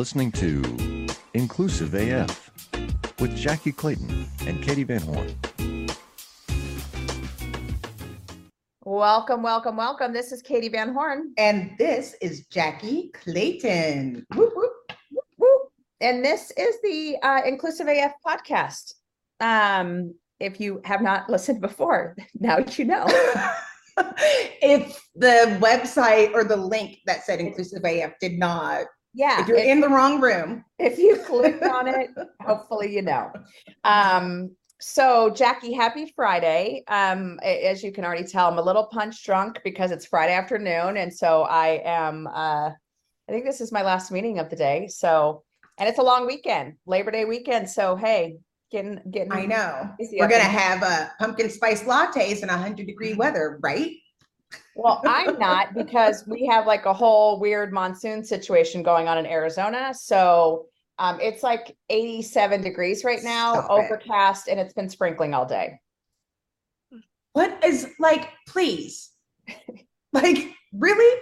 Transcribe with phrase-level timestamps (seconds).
[0.00, 2.50] listening to Inclusive AF
[3.20, 5.28] with Jackie Clayton and Katie Van Horn.
[8.82, 10.14] Welcome, welcome, welcome.
[10.14, 11.34] This is Katie Van Horn.
[11.36, 14.24] And this is Jackie Clayton.
[14.34, 14.72] Whoop, whoop.
[15.36, 15.60] Woo.
[16.00, 18.94] And this is the uh, Inclusive AF podcast.
[19.40, 23.04] Um, if you have not listened before, now you know.
[24.62, 29.40] if the website or the link that said Inclusive AF did not, Yeah.
[29.42, 32.10] if you're if- in the wrong room, if you clicked on it,
[32.42, 33.30] hopefully you know.
[33.84, 36.82] Um, so Jackie, happy Friday.
[36.88, 40.96] Um, as you can already tell, I'm a little punch drunk because it's Friday afternoon,
[40.96, 42.26] and so I am.
[42.26, 44.88] Uh, I think this is my last meeting of the day.
[44.88, 45.44] So,
[45.78, 47.68] and it's a long weekend, Labor Day weekend.
[47.68, 48.38] So hey,
[48.72, 49.32] getting getting.
[49.32, 53.92] I know we're gonna have uh, pumpkin spice lattes in hundred degree weather, right?
[54.74, 59.26] Well, I'm not because we have like a whole weird monsoon situation going on in
[59.26, 59.92] Arizona.
[59.94, 60.66] So
[60.98, 63.72] um, it's like 87 degrees right now, Stop it.
[63.72, 65.80] overcast, and it's been sprinkling all day.
[67.32, 69.10] What is like, please,
[70.12, 71.20] like, really?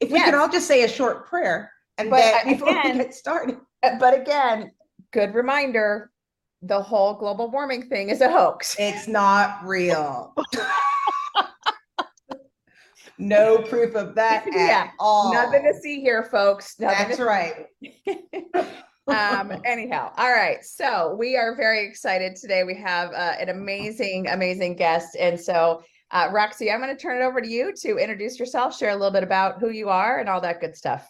[0.00, 2.92] If we could all just say a short prayer and But, then uh, before we
[2.98, 3.58] get started.
[3.82, 4.72] Uh, But again,
[5.12, 6.10] good reminder
[6.62, 8.76] the whole global warming thing is a hoax.
[8.78, 10.34] It's not real.
[13.18, 15.32] no proof of that Yeah, at all.
[15.32, 16.78] Nothing to see here, folks.
[16.78, 17.66] Nothing That's right.
[19.08, 24.26] um anyhow all right so we are very excited today we have uh, an amazing
[24.26, 27.98] amazing guest and so uh roxy i'm going to turn it over to you to
[27.98, 31.08] introduce yourself share a little bit about who you are and all that good stuff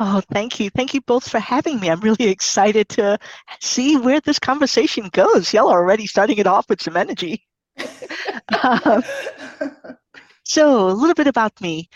[0.00, 0.70] Oh, thank you.
[0.70, 1.90] Thank you both for having me.
[1.90, 3.18] I'm really excited to
[3.60, 5.52] see where this conversation goes.
[5.52, 7.44] Y'all are already starting it off with some energy.
[8.62, 9.02] Um,
[10.48, 11.88] so, a little bit about me.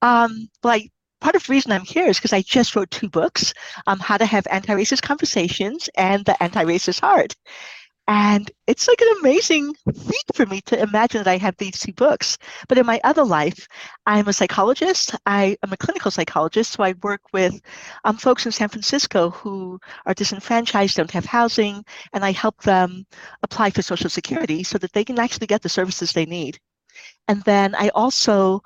[0.00, 0.90] Um, like,
[1.20, 3.52] part of the reason I'm here is because I just wrote two books
[3.86, 7.34] um, How to Have Anti Racist Conversations and The Anti Racist Heart.
[8.08, 11.92] And it's like an amazing feat for me to imagine that I have these two
[11.92, 12.38] books.
[12.68, 13.66] But in my other life,
[14.06, 15.16] I'm a psychologist.
[15.26, 17.60] I am a clinical psychologist, so I work with
[18.04, 23.04] um, folks in San Francisco who are disenfranchised, don't have housing, and I help them
[23.42, 26.60] apply for Social Security so that they can actually get the services they need.
[27.28, 28.62] And then I also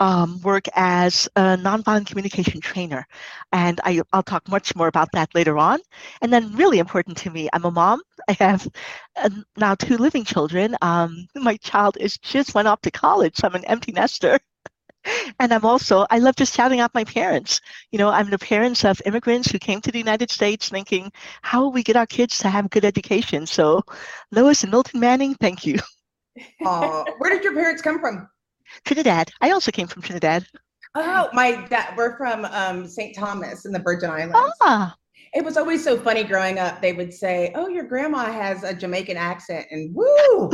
[0.00, 3.06] um, work as a nonviolent communication trainer,
[3.52, 5.78] and I, I'll talk much more about that later on.
[6.20, 8.02] And then, really important to me, I'm a mom.
[8.28, 8.66] I have
[9.16, 10.76] uh, now two living children.
[10.82, 14.38] Um, my child is just went off to college, so I'm an empty nester.
[15.38, 17.60] And I'm also, I love just shouting out my parents.
[17.92, 21.12] You know, I'm the parents of immigrants who came to the United States thinking,
[21.42, 23.46] how will we get our kids to have good education?
[23.46, 23.82] So,
[24.30, 25.78] Lois and Milton Manning, thank you.
[26.58, 28.28] Where did your parents come from?
[28.84, 29.30] Trinidad.
[29.40, 30.46] I also came from Trinidad.
[30.94, 33.14] Oh, my dad, we're from um, St.
[33.16, 34.36] Thomas in the Virgin Islands.
[34.60, 34.94] Ah,
[35.34, 36.80] It was always so funny growing up.
[36.80, 40.50] They would say, Oh, your grandma has a Jamaican accent, and woo,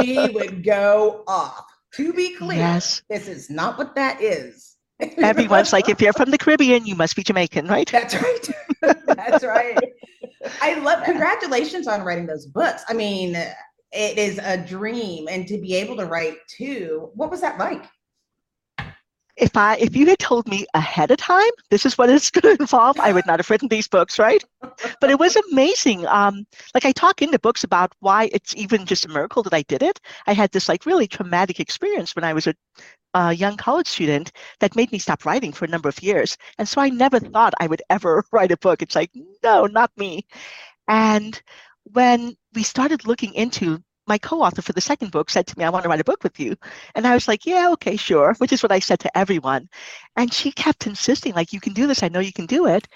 [0.00, 1.64] she would go off.
[1.94, 3.02] To be clear, yes.
[3.08, 4.74] this is not what that is.
[5.18, 7.88] Everyone's like, if you're from the Caribbean, you must be Jamaican, right?
[7.90, 8.50] That's right.
[9.06, 9.78] That's right.
[10.60, 12.82] I love congratulations on writing those books.
[12.88, 13.36] I mean,
[13.94, 17.84] it is a dream and to be able to write too what was that like?
[19.36, 22.56] If I if you had told me ahead of time this is what it's going
[22.56, 24.42] to involve, I would not have written these books, right?
[25.00, 26.06] But it was amazing.
[26.06, 29.54] Um, like I talk in the books about why it's even just a miracle that
[29.54, 30.00] I did it.
[30.26, 32.54] I had this like really traumatic experience when I was a,
[33.14, 34.30] a young college student
[34.60, 37.54] that made me stop writing for a number of years, and so I never thought
[37.60, 38.82] I would ever write a book.
[38.82, 39.10] It's like
[39.42, 40.26] no, not me.
[40.86, 41.40] And
[41.92, 45.70] when we started looking into my co-author for the second book said to me, I
[45.70, 46.56] want to write a book with you.
[46.94, 49.68] And I was like, yeah, okay, sure, which is what I said to everyone.
[50.16, 52.02] And she kept insisting, like, you can do this.
[52.02, 52.86] I know you can do it.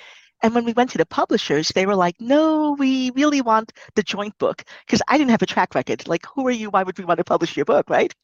[0.42, 4.02] And when we went to the publishers, they were like, no, we really want the
[4.02, 6.06] joint book because I didn't have a track record.
[6.06, 6.70] Like, who are you?
[6.70, 8.14] Why would we want to publish your book, right?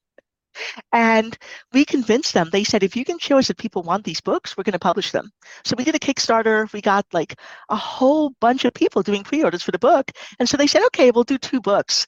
[0.92, 1.36] And
[1.72, 2.48] we convinced them.
[2.50, 4.78] They said, if you can show us that people want these books, we're going to
[4.78, 5.30] publish them.
[5.64, 6.72] So we did a Kickstarter.
[6.72, 10.10] We got like a whole bunch of people doing pre orders for the book.
[10.38, 12.06] And so they said, okay, we'll do two books.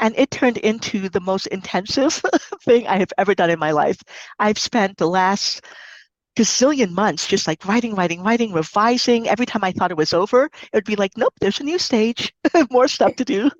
[0.00, 2.22] And it turned into the most intensive
[2.62, 3.98] thing I have ever done in my life.
[4.38, 5.64] I've spent the last
[6.36, 9.28] gazillion months just like writing, writing, writing, revising.
[9.28, 11.78] Every time I thought it was over, it would be like, nope, there's a new
[11.78, 12.32] stage,
[12.70, 13.50] more stuff to do.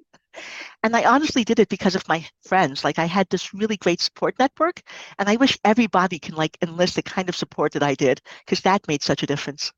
[0.82, 2.84] And I honestly did it because of my friends.
[2.84, 4.82] Like I had this really great support network,
[5.18, 8.60] and I wish everybody can like enlist the kind of support that I did because
[8.62, 9.72] that made such a difference.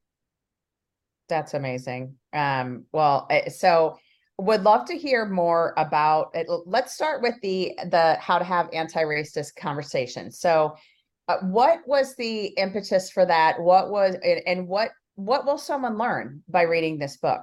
[1.29, 2.17] That's amazing.
[2.33, 3.99] Um, well, eh, so
[4.41, 6.47] would love to hear more about it.
[6.67, 10.39] Let's start with the the how to have anti-racist conversations.
[10.39, 10.75] So,
[11.29, 13.61] uh, what was the impetus for that?
[13.61, 14.17] What was
[14.47, 17.43] and what what will someone learn by reading this book?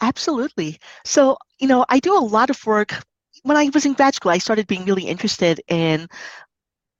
[0.00, 0.78] Absolutely.
[1.04, 2.94] So, you know, I do a lot of work.
[3.42, 6.08] When I was in grad school, I started being really interested in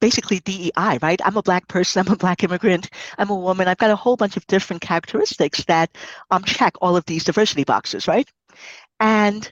[0.00, 1.20] basically DEI, right?
[1.24, 3.68] I'm a black person, I'm a black immigrant, I'm a woman.
[3.68, 5.90] I've got a whole bunch of different characteristics that
[6.30, 8.28] um, check all of these diversity boxes, right?
[9.00, 9.50] And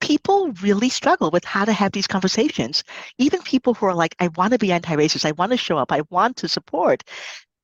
[0.00, 2.84] people really struggle with how to have these conversations.
[3.18, 5.78] Even people who are like, I want to be anti racist, I want to show
[5.78, 7.04] up, I want to support,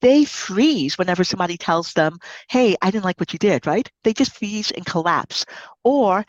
[0.04, 2.18] they freeze whenever somebody tells them,
[2.50, 3.90] hey, I didn't like what you did, right?
[4.04, 5.46] They just freeze and collapse.
[5.82, 6.26] Or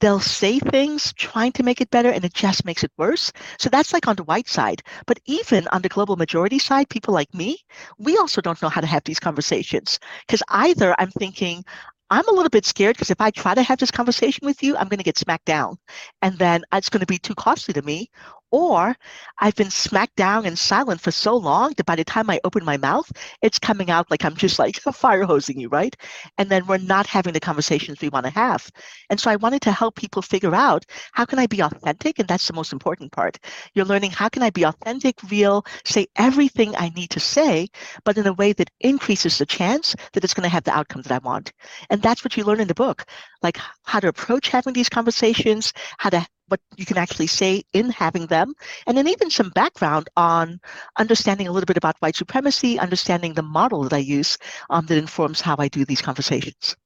[0.00, 3.30] they'll say things trying to make it better and it just makes it worse.
[3.58, 4.82] So that's like on the white side.
[5.06, 7.58] But even on the global majority side, people like me,
[7.98, 9.98] we also don't know how to have these conversations.
[10.26, 11.64] Because either I'm thinking,
[12.10, 14.74] I'm a little bit scared because if I try to have this conversation with you,
[14.76, 15.76] I'm going to get smacked down.
[16.22, 18.08] And then it's going to be too costly to me.
[18.50, 18.96] Or
[19.38, 22.64] I've been smacked down and silent for so long that by the time I open
[22.64, 23.10] my mouth,
[23.42, 25.94] it's coming out like I'm just like fire hosing you, right?
[26.38, 28.70] And then we're not having the conversations we want to have.
[29.10, 32.18] And so I wanted to help people figure out how can I be authentic?
[32.18, 33.38] And that's the most important part.
[33.74, 37.68] You're learning how can I be authentic, real, say everything I need to say,
[38.04, 41.02] but in a way that increases the chance that it's going to have the outcome
[41.02, 41.52] that I want.
[41.90, 43.04] And that's what you learn in the book,
[43.42, 47.90] like how to approach having these conversations, how to what you can actually say in
[47.90, 48.54] having them,
[48.86, 50.60] and then even some background on
[50.98, 54.38] understanding a little bit about white supremacy, understanding the model that I use
[54.70, 56.76] um, that informs how I do these conversations.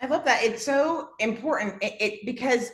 [0.00, 0.42] I love that.
[0.42, 2.70] It's so important it, it because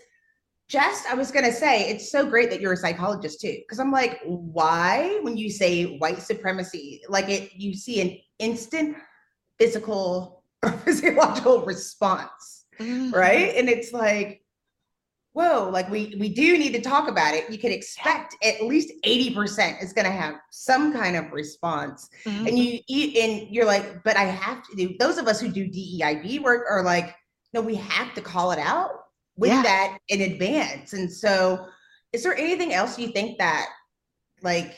[0.68, 3.56] just I was gonna say it's so great that you're a psychologist too.
[3.58, 8.96] Because I'm like, why when you say white supremacy, like it you see an instant
[9.58, 13.10] physical or physiological response, mm-hmm.
[13.12, 13.54] right?
[13.56, 14.42] And it's like,
[15.32, 17.50] whoa, like we we do need to talk about it.
[17.50, 22.08] You can expect at least 80% is gonna have some kind of response.
[22.24, 22.46] Mm-hmm.
[22.46, 25.48] And you, you and you're like, but I have to do those of us who
[25.48, 27.14] do DEIB work are like,
[27.52, 28.90] no, we have to call it out
[29.36, 29.62] with yeah.
[29.62, 30.92] that in advance.
[30.92, 31.66] And so
[32.12, 33.66] is there anything else you think that
[34.42, 34.76] like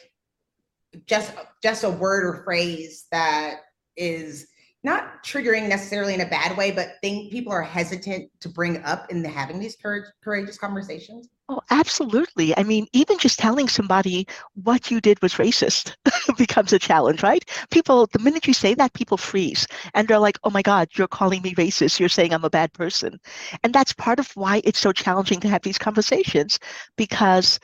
[1.06, 1.32] just
[1.62, 3.60] just a word or phrase that
[3.96, 4.46] is
[4.84, 9.10] not triggering necessarily in a bad way, but think people are hesitant to bring up
[9.10, 11.28] in the having these courage, courageous conversations?
[11.48, 12.56] Oh, absolutely.
[12.56, 15.94] I mean, even just telling somebody what you did was racist
[16.38, 17.44] becomes a challenge, right?
[17.70, 21.08] People, the minute you say that, people freeze and they're like, oh my God, you're
[21.08, 22.00] calling me racist.
[22.00, 23.20] You're saying I'm a bad person.
[23.62, 26.58] And that's part of why it's so challenging to have these conversations
[26.96, 27.60] because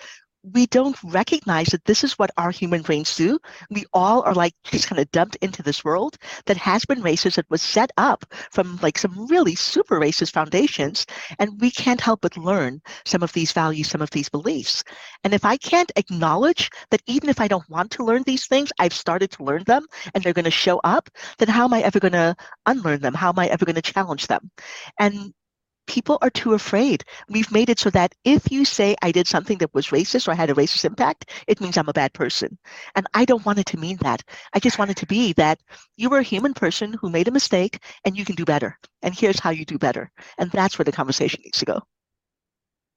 [0.52, 3.38] we don't recognize that this is what our human brains do.
[3.70, 6.16] We all are like just kind of dumped into this world
[6.46, 11.06] that has been racist, that was set up from like some really super racist foundations.
[11.38, 14.82] And we can't help but learn some of these values, some of these beliefs.
[15.24, 18.72] And if I can't acknowledge that even if I don't want to learn these things,
[18.78, 21.08] I've started to learn them and they're going to show up,
[21.38, 22.36] then how am I ever going to
[22.66, 23.14] unlearn them?
[23.14, 24.50] How am I ever going to challenge them?
[24.98, 25.32] And
[25.88, 27.02] people are too afraid.
[27.28, 30.32] We've made it so that if you say I did something that was racist or
[30.32, 32.56] I had a racist impact, it means I'm a bad person.
[32.94, 34.22] And I don't want it to mean that.
[34.54, 35.58] I just want it to be that
[35.96, 38.78] you were a human person who made a mistake and you can do better.
[39.02, 40.12] And here's how you do better.
[40.38, 41.80] And that's where the conversation needs to go.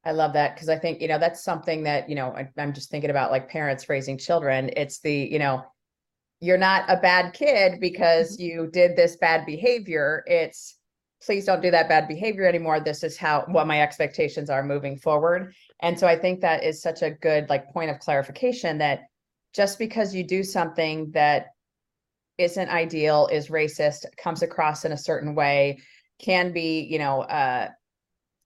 [0.04, 2.74] I love that because I think, you know, that's something that, you know, I, I'm
[2.74, 4.70] just thinking about like parents raising children.
[4.76, 5.64] It's the, you know,
[6.40, 8.44] you're not a bad kid because mm-hmm.
[8.44, 10.24] you did this bad behavior.
[10.26, 10.78] It's,
[11.24, 12.80] please don't do that bad behavior anymore.
[12.80, 15.54] This is how what my expectations are moving forward.
[15.82, 19.04] And so i think that is such a good like point of clarification that
[19.54, 21.48] just because you do something that
[22.38, 25.80] isn't ideal is racist comes across in a certain way
[26.20, 27.68] can be you know uh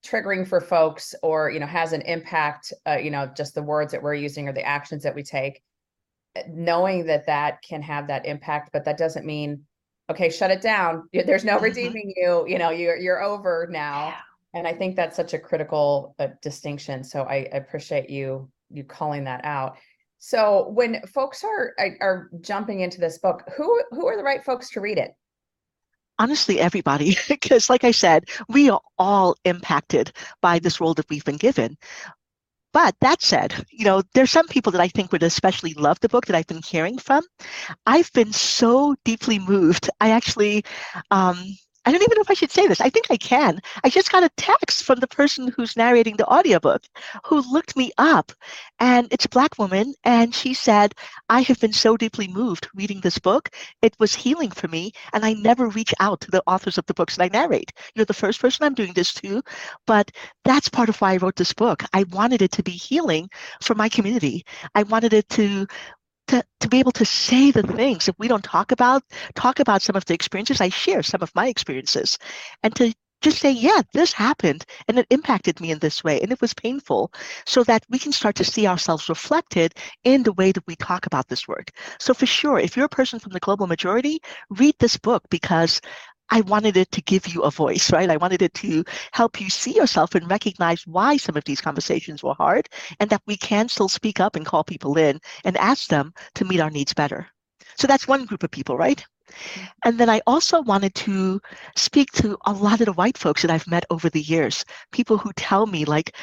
[0.06, 3.92] triggering for folks or you know has an impact uh, you know just the words
[3.92, 5.62] that we're using or the actions that we take
[6.50, 9.62] knowing that that can have that impact but that doesn't mean
[10.10, 11.08] okay, shut it down.
[11.14, 11.64] There's no mm-hmm.
[11.64, 12.46] redeeming you.
[12.48, 14.08] You know, you're you're over now.
[14.08, 14.16] Yeah.
[14.54, 17.04] And I think that's such a critical uh, distinction.
[17.04, 19.78] So I, I appreciate you you calling that out.
[20.18, 24.70] So when folks are are jumping into this book, who who are the right folks
[24.72, 25.14] to read it?
[26.20, 31.26] honestly everybody because like i said we are all impacted by this role that we've
[31.26, 31.78] been given
[32.76, 36.10] but that said, you know, there's some people that I think would especially love the
[36.10, 37.24] book that I've been hearing from.
[37.86, 39.90] I've been so deeply moved.
[40.02, 40.66] I actually
[41.10, 41.42] um,
[41.86, 42.82] I don't even know if I should say this.
[42.82, 43.60] I think I can.
[43.84, 46.84] I just got a text from the person who's narrating the audiobook
[47.24, 48.32] who looked me up.
[48.80, 49.94] And it's a Black woman.
[50.04, 50.96] And she said,
[51.30, 53.50] I have been so deeply moved reading this book.
[53.84, 54.94] It was healing for me.
[55.14, 57.72] And I never reach out to the authors of the books that I narrate.
[57.94, 59.44] You're the first person I'm doing this to.
[59.86, 60.12] But
[60.44, 61.84] that's part of why I wrote this book.
[61.94, 63.30] I wanted it to be healing
[63.62, 64.44] for my community.
[64.74, 65.68] I wanted it to
[66.28, 69.04] to, to be able to say the things that we don't talk about,
[69.36, 70.62] talk about some of the experiences.
[70.62, 72.18] I share some of my experiences
[72.64, 76.32] and to just say, yeah, this happened and it impacted me in this way and
[76.32, 77.12] it was painful
[77.46, 81.08] so that we can start to see ourselves reflected in the way that we talk
[81.08, 81.72] about this work.
[82.00, 85.82] So for sure, if you're a person from the global majority, read this book because
[86.30, 88.10] I wanted it to give you a voice, right?
[88.10, 92.24] I wanted it to help you see yourself and recognize why some of these conversations
[92.24, 92.68] were hard
[93.00, 96.46] and that we can still speak up and call people in and ask them to
[96.46, 97.28] meet our needs better.
[97.78, 99.06] So that's one group of people, right?
[99.30, 99.66] Mm-hmm.
[99.86, 101.42] And then I also wanted to
[101.76, 105.18] speak to a lot of the white folks that I've met over the years, people
[105.18, 106.16] who tell me like,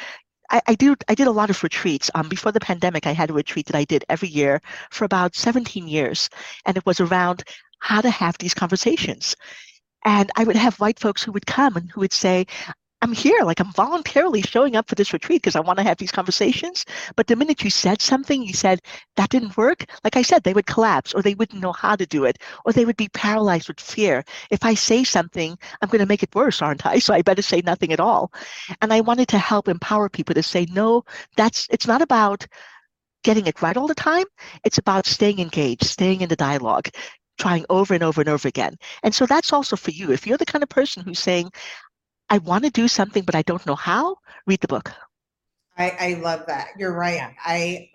[0.50, 2.10] I, I do I did a lot of retreats.
[2.14, 5.34] Um, before the pandemic, I had a retreat that I did every year for about
[5.34, 6.28] 17 years,
[6.66, 7.44] and it was around
[7.80, 9.34] how to have these conversations.
[10.04, 12.46] And I would have white folks who would come and who would say,
[13.02, 15.98] I'm here, like I'm voluntarily showing up for this retreat because I want to have
[15.98, 16.84] these conversations.
[17.16, 18.80] But the minute you said something, you said
[19.16, 19.86] that didn't work.
[20.04, 22.72] Like I said, they would collapse or they wouldn't know how to do it or
[22.72, 24.22] they would be paralyzed with fear.
[24.50, 26.98] If I say something, I'm going to make it worse, aren't I?
[27.02, 28.32] So I better say nothing at all.
[28.80, 31.02] And I wanted to help empower people to say, no,
[31.36, 32.46] that's, it's not about
[33.24, 34.24] getting it right all the time.
[34.64, 36.88] It's about staying engaged, staying in the dialogue,
[37.38, 38.76] trying over and over and over again.
[39.02, 40.12] And so that's also for you.
[40.12, 41.50] If you're the kind of person who's saying,
[42.30, 44.92] I want to do something, but I don't know how, read the book.
[45.76, 46.68] I, I love that.
[46.78, 47.34] You're right.
[47.44, 47.88] I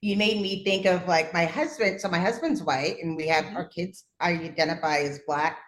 [0.00, 2.00] you made me think of like my husband.
[2.00, 3.56] So my husband's white, and we have mm-hmm.
[3.56, 4.04] our kids.
[4.20, 5.58] I identify as black.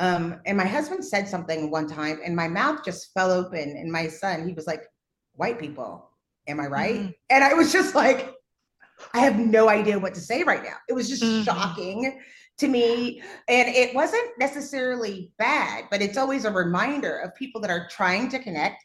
[0.00, 3.76] Um, and my husband said something one time, and my mouth just fell open.
[3.76, 4.82] And my son, he was like,
[5.34, 6.10] "White people,
[6.46, 7.10] am I right?" Mm-hmm.
[7.30, 8.34] And I was just like,
[9.14, 10.76] I have no idea what to say right now.
[10.88, 11.44] It was just mm-hmm.
[11.44, 12.20] shocking
[12.58, 13.22] to me.
[13.48, 18.28] And it wasn't necessarily bad, but it's always a reminder of people that are trying
[18.30, 18.84] to connect,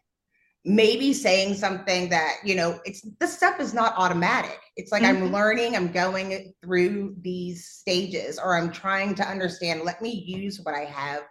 [0.63, 4.59] maybe saying something that, you know, it's this stuff is not automatic.
[4.77, 5.23] It's like mm-hmm.
[5.23, 9.81] I'm learning, I'm going through these stages, or I'm trying to understand.
[9.83, 11.23] Let me use what I have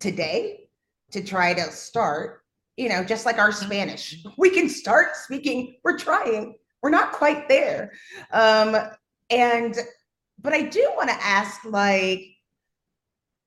[0.00, 0.68] today
[1.12, 2.42] to try to start
[2.76, 3.66] you know, just like our mm-hmm.
[3.66, 5.76] Spanish, we can start speaking.
[5.84, 7.92] We're trying we're not quite there.
[8.32, 8.76] Um,
[9.30, 9.76] and
[10.40, 12.26] but I do want to ask, like,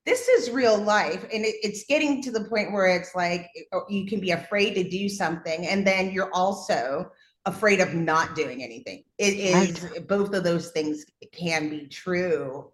[0.06, 3.84] this is real life, and it, it's getting to the point where it's like oh,
[3.88, 7.10] you can be afraid to do something, and then you're also
[7.44, 9.04] afraid of not doing anything.
[9.18, 10.06] It is right.
[10.06, 12.70] both of those things can be true.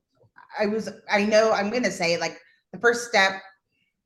[0.59, 2.39] I was, I know, I'm going to say like
[2.73, 3.43] the first step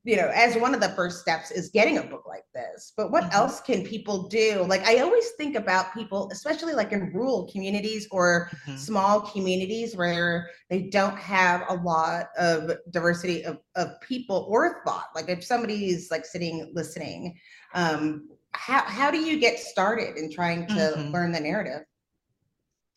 [0.07, 2.93] you know, as one of the first steps is getting a book like this.
[2.95, 3.35] But what mm-hmm.
[3.35, 4.63] else can people do?
[4.65, 8.77] Like, I always think about people, especially like in rural communities or mm-hmm.
[8.77, 15.07] small communities where they don't have a lot of diversity of, of people or thought.
[15.13, 17.37] Like, if somebody's like sitting listening,
[17.73, 21.11] um, how, how do you get started in trying to mm-hmm.
[21.11, 21.81] learn the narrative?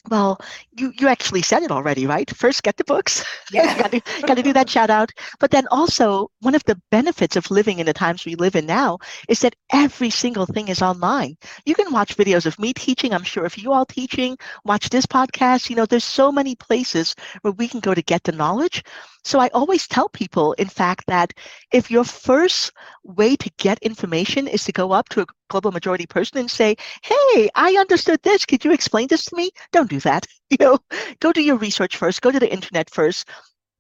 [0.09, 0.39] Well,
[0.79, 2.29] you you actually said it already, right?
[2.35, 3.23] First, get the books.
[3.53, 3.77] Yeah.
[3.77, 5.11] got, to, do that shout out.
[5.41, 8.65] But then also, one of the benefits of living in the times we live in
[8.65, 11.37] now is that every single thing is online.
[11.67, 13.13] You can watch videos of me teaching.
[13.13, 15.69] I'm sure if you all teaching, watch this podcast.
[15.69, 18.85] You know, there's so many places where we can go to get the knowledge.
[19.25, 21.33] So I always tell people, in fact, that
[21.73, 22.73] if your first
[23.05, 26.77] way to get information is to go up to a global majority person and say,
[27.03, 28.45] Hey, I understood this.
[28.47, 29.51] Could you explain this to me?
[29.73, 30.27] Don't do that.
[30.51, 30.79] You know,
[31.21, 33.29] go do your research first, go to the internet first.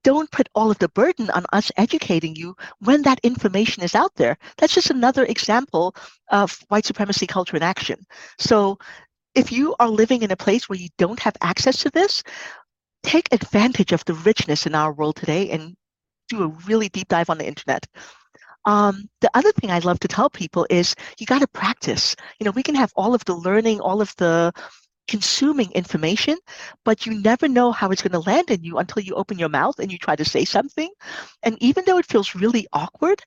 [0.04, 4.14] Don't put all of the burden on us educating you when that information is out
[4.16, 4.38] there.
[4.56, 5.94] That's just another example
[6.30, 7.98] of white supremacy culture in action.
[8.38, 8.78] So
[9.34, 12.22] if you are living in a place where you don't have access to this,
[13.02, 15.74] take advantage of the richness in our world today and
[16.28, 17.86] do a really deep dive on the internet.
[18.66, 22.14] Um, the other thing I love to tell people is you got to practice.
[22.38, 24.52] You know, we can have all of the learning, all of the
[25.08, 26.38] consuming information,
[26.84, 29.48] but you never know how it's going to land in you until you open your
[29.48, 30.88] mouth and you try to say something.
[31.42, 33.20] And even though it feels really awkward,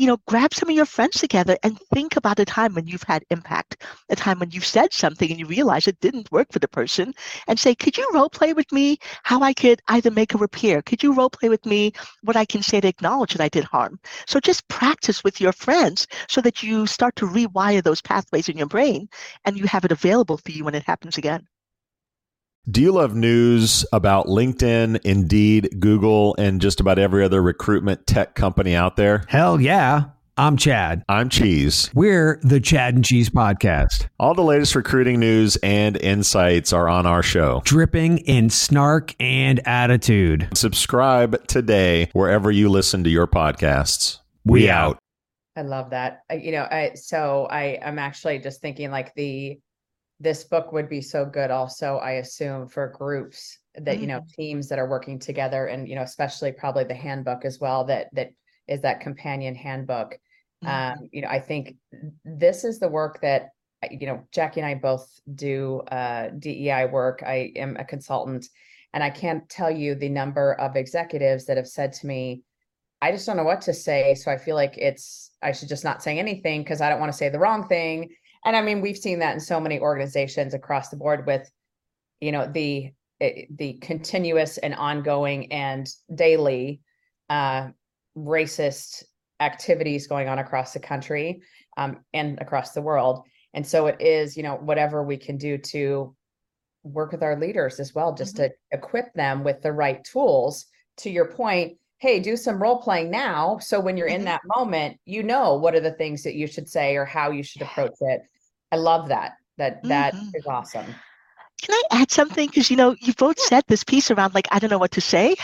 [0.00, 3.02] you know, grab some of your friends together and think about a time when you've
[3.02, 6.58] had impact, a time when you've said something and you realize it didn't work for
[6.58, 7.12] the person,
[7.48, 10.80] and say, could you role play with me how I could either make a repair?
[10.80, 11.92] Could you role play with me
[12.22, 14.00] what I can say to acknowledge that I did harm?
[14.26, 18.56] So just practice with your friends so that you start to rewire those pathways in
[18.56, 19.06] your brain
[19.44, 21.46] and you have it available for you when it happens again.
[22.68, 28.34] Do you love news about LinkedIn, Indeed, Google, and just about every other recruitment tech
[28.34, 29.24] company out there?
[29.28, 30.10] Hell yeah.
[30.36, 31.02] I'm Chad.
[31.08, 31.90] I'm Cheese.
[31.94, 34.08] We're the Chad and Cheese Podcast.
[34.20, 39.66] All the latest recruiting news and insights are on our show, dripping in snark and
[39.66, 40.48] attitude.
[40.54, 44.18] Subscribe today wherever you listen to your podcasts.
[44.44, 44.98] We, we out.
[45.56, 46.24] I love that.
[46.30, 49.58] You know, I so I I'm actually just thinking like the
[50.20, 54.28] this book would be so good also, I assume, for groups that, you know, Mm.
[54.34, 58.08] teams that are working together and, you know, especially probably the handbook as well, that
[58.12, 58.30] that
[58.68, 60.18] is that companion handbook.
[60.68, 61.76] Um, you know, I think
[62.24, 63.48] this is the work that,
[63.90, 67.22] you know, Jackie and I both do uh, DEI work.
[67.26, 68.46] I am a consultant,
[68.92, 72.42] and I can't tell you the number of executives that have said to me,
[73.00, 74.14] I just don't know what to say.
[74.14, 77.10] So I feel like it's, I should just not say anything because I don't want
[77.10, 78.10] to say the wrong thing.
[78.44, 81.50] And I mean, we've seen that in so many organizations across the board with,
[82.20, 86.80] you know, the, eh, the continuous and ongoing and daily
[87.28, 87.68] uh,
[88.16, 89.04] racist
[89.40, 91.42] activities going on across the country
[91.76, 93.26] um, and across the world.
[93.54, 96.14] And so it is, you know, whatever we can do to
[96.82, 100.66] work with our leaders as well, just to equip them with the right tools.
[100.98, 103.58] To your point, hey, do some role playing now.
[103.58, 104.24] So when you're in Mhm.
[104.24, 107.42] that moment, you know what are the things that you should say or how you
[107.42, 108.22] should approach it.
[108.72, 109.32] I love that.
[109.58, 110.34] That that Mhm.
[110.34, 110.94] is awesome.
[111.62, 112.46] Can I add something?
[112.48, 115.00] Because you know, you both said this piece around like I don't know what to
[115.00, 115.36] say,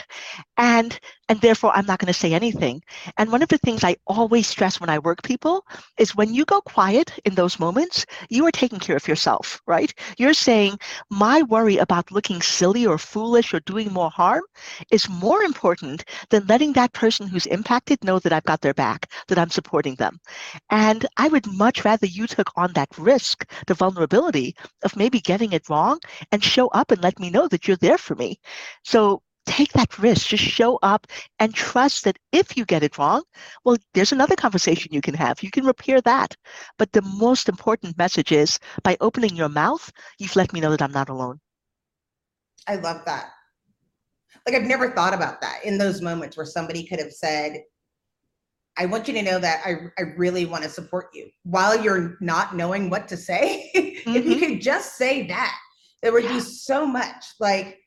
[0.57, 2.83] and and therefore I'm not going to say anything.
[3.19, 5.65] And one of the things I always stress when I work people
[5.99, 9.93] is when you go quiet in those moments, you are taking care of yourself, right?
[10.19, 10.79] You're saying
[11.11, 14.43] my worry about looking silly or foolish or doing more harm
[14.91, 19.11] is more important than letting that person who's impacted know that I've got their back,
[19.29, 20.19] that I'm supporting them.
[20.71, 24.55] And I would much rather you took on that risk, the vulnerability
[24.85, 25.99] of maybe getting it wrong
[26.33, 28.41] and show up and let me know that you're there for me.
[28.85, 31.07] So take that risk, just show up
[31.39, 33.23] and trust that if you get it wrong,
[33.65, 35.43] well, there's another conversation you can have.
[35.43, 36.37] You can repair that.
[36.79, 40.83] But the most important message is by opening your mouth, you've let me know that
[40.83, 41.41] I'm not alone.
[42.67, 43.31] I love that.
[44.47, 47.63] Like I've never thought about that in those moments where somebody could have said,
[48.79, 52.17] I want you to know that I, I really want to support you while you're
[52.21, 53.71] not knowing what to say.
[53.75, 54.39] if you Mhm.
[54.39, 55.57] could just say that,
[56.03, 57.25] there would be so much.
[57.41, 57.79] Like,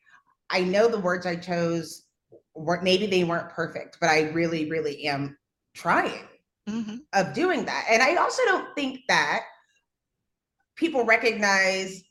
[0.50, 2.06] I know the words I chose
[2.56, 5.38] weren't maybe they weren't perfect, but I really, really am
[5.76, 6.28] trying
[6.68, 7.02] Mhm.
[7.14, 7.86] of doing that.
[7.90, 9.46] And I also don't think that
[10.76, 12.04] people recognize,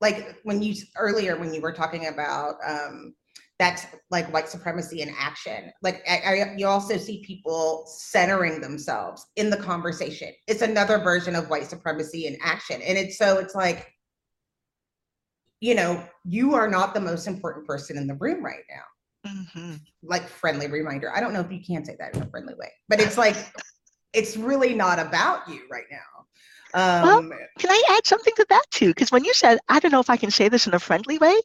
[0.00, 3.14] like when you earlier when you were talking about um,
[3.58, 5.72] that's like white supremacy in action.
[5.82, 10.32] Like I, I, you also see people centering themselves in the conversation.
[10.48, 13.91] It's another version of white supremacy in action, and it's so it's like,
[15.62, 19.80] you know, you are not the most important person in the room right now Mhm.
[20.02, 21.14] like friendly reminder.
[21.14, 23.36] I don't know if you can say that in a friendly way, but it's like
[24.12, 25.98] it's really not about you right now.
[27.04, 28.88] Well, Um, Can I add something to that too?
[28.88, 31.18] Because when you said, I don't know if I can say this in a friendly
[31.18, 31.38] way,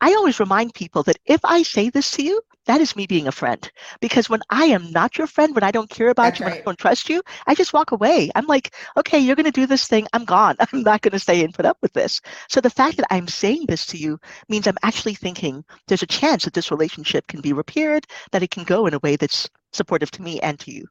[0.00, 3.26] I always remind people that if I say this to you, that is me being
[3.26, 3.70] a friend.
[4.00, 6.54] Because when I am not your friend, when I don't care about That's you, when
[6.54, 8.30] I don't trust you, I just walk away.
[8.34, 10.06] I'm like, okay, you're going to do this thing.
[10.12, 10.56] I'm gone.
[10.72, 12.20] I'm not going to stay and put up with this.
[12.48, 16.06] So the fact that I'm saying this to you means I'm actually thinking there's a
[16.06, 19.48] chance that this relationship can be repaired, that it can go in a way that's
[19.72, 20.86] supportive to me and to you.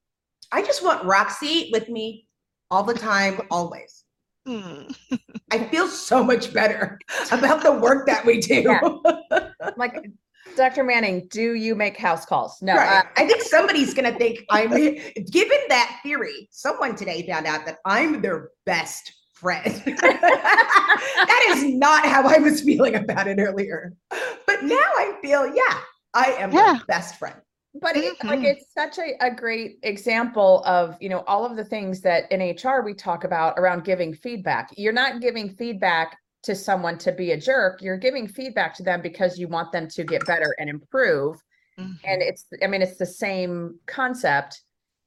[0.51, 2.27] I just want Roxy with me
[2.71, 4.03] all the time, always.
[4.45, 4.83] Hmm.
[5.51, 6.99] I feel so much better
[7.31, 8.61] about the work that we do.
[8.61, 9.49] Yeah.
[9.77, 10.09] Like,
[10.55, 10.83] Dr.
[10.83, 12.61] Manning, do you make house calls?
[12.61, 12.75] No.
[12.75, 12.99] Right.
[12.99, 14.69] uh, I think somebody's gonna think I'm
[15.31, 19.65] given that theory, someone today found out that I'm their best friend.
[19.85, 23.93] that is not how I was feeling about it earlier.
[24.09, 25.79] But now I feel, yeah,
[26.13, 26.73] I am Yeah.
[26.73, 27.35] their best friend.
[27.81, 28.45] but it, like Mhm.
[28.45, 32.39] it's such a, a great example of you know all of the things that in
[32.63, 37.31] hr we talk about around giving feedback you're not giving feedback to someone to be
[37.31, 40.69] a jerk you're giving feedback to them because you want them to get better and
[40.69, 41.37] improve
[41.77, 42.27] and Mhm.
[42.27, 44.61] it's i mean it's the same concept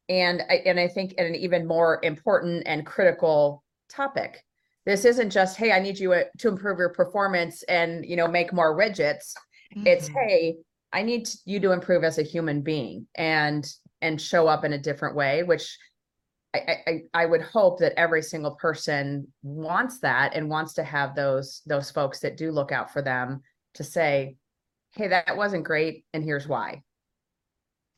[0.09, 4.45] and i and i think an even more important and critical topic
[4.85, 8.27] this isn't just hey i need you uh, to improve your performance and you know
[8.29, 9.33] make more widgets
[9.85, 10.15] it's Mhm.
[10.15, 10.57] hey
[10.93, 14.79] i need you to improve as a human being and and show up in a
[14.79, 15.79] different way which
[16.55, 21.63] I, I would hope that every single person wants that and wants to have those
[21.67, 23.43] those folks that do look out for them
[23.75, 24.37] to say
[24.97, 26.83] hey that wasn't great and here's why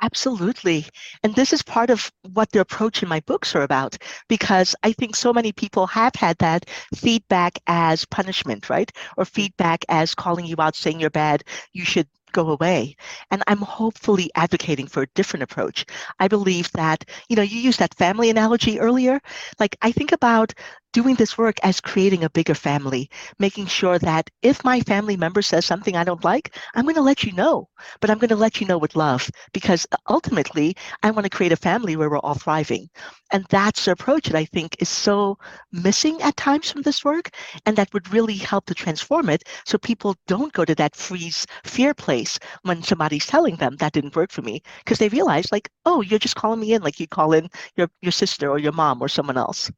[0.02, 0.86] Absolutely.
[1.22, 4.92] And this is part of what the approach in my books are about, because I
[4.92, 8.90] think so many people have had that feedback as punishment, right?
[9.16, 9.34] Or mm-hmm.
[9.34, 12.96] feedback as calling you out, saying you're bad, you should go away.
[13.30, 15.84] And I'm hopefully advocating for a different approach.
[16.18, 19.20] I believe that, you know, you used that family analogy earlier.
[19.58, 20.54] Like, I think about
[20.92, 25.42] doing this work as creating a bigger family, making sure that if my family member
[25.42, 27.68] says something I don't like, I'm going to let you know,
[28.00, 31.52] but I'm going to let you know with love because ultimately I want to create
[31.52, 32.88] a family where we're all thriving.
[33.32, 35.38] And that's the approach that I think is so
[35.70, 37.30] missing at times from this work.
[37.66, 41.46] And that would really help to transform it so people don't go to that freeze
[41.64, 42.19] fear place
[42.62, 46.18] when somebody's telling them that didn't work for me because they realize like, oh, you're
[46.18, 49.09] just calling me in like you call in your, your sister or your mom or
[49.09, 49.70] someone else.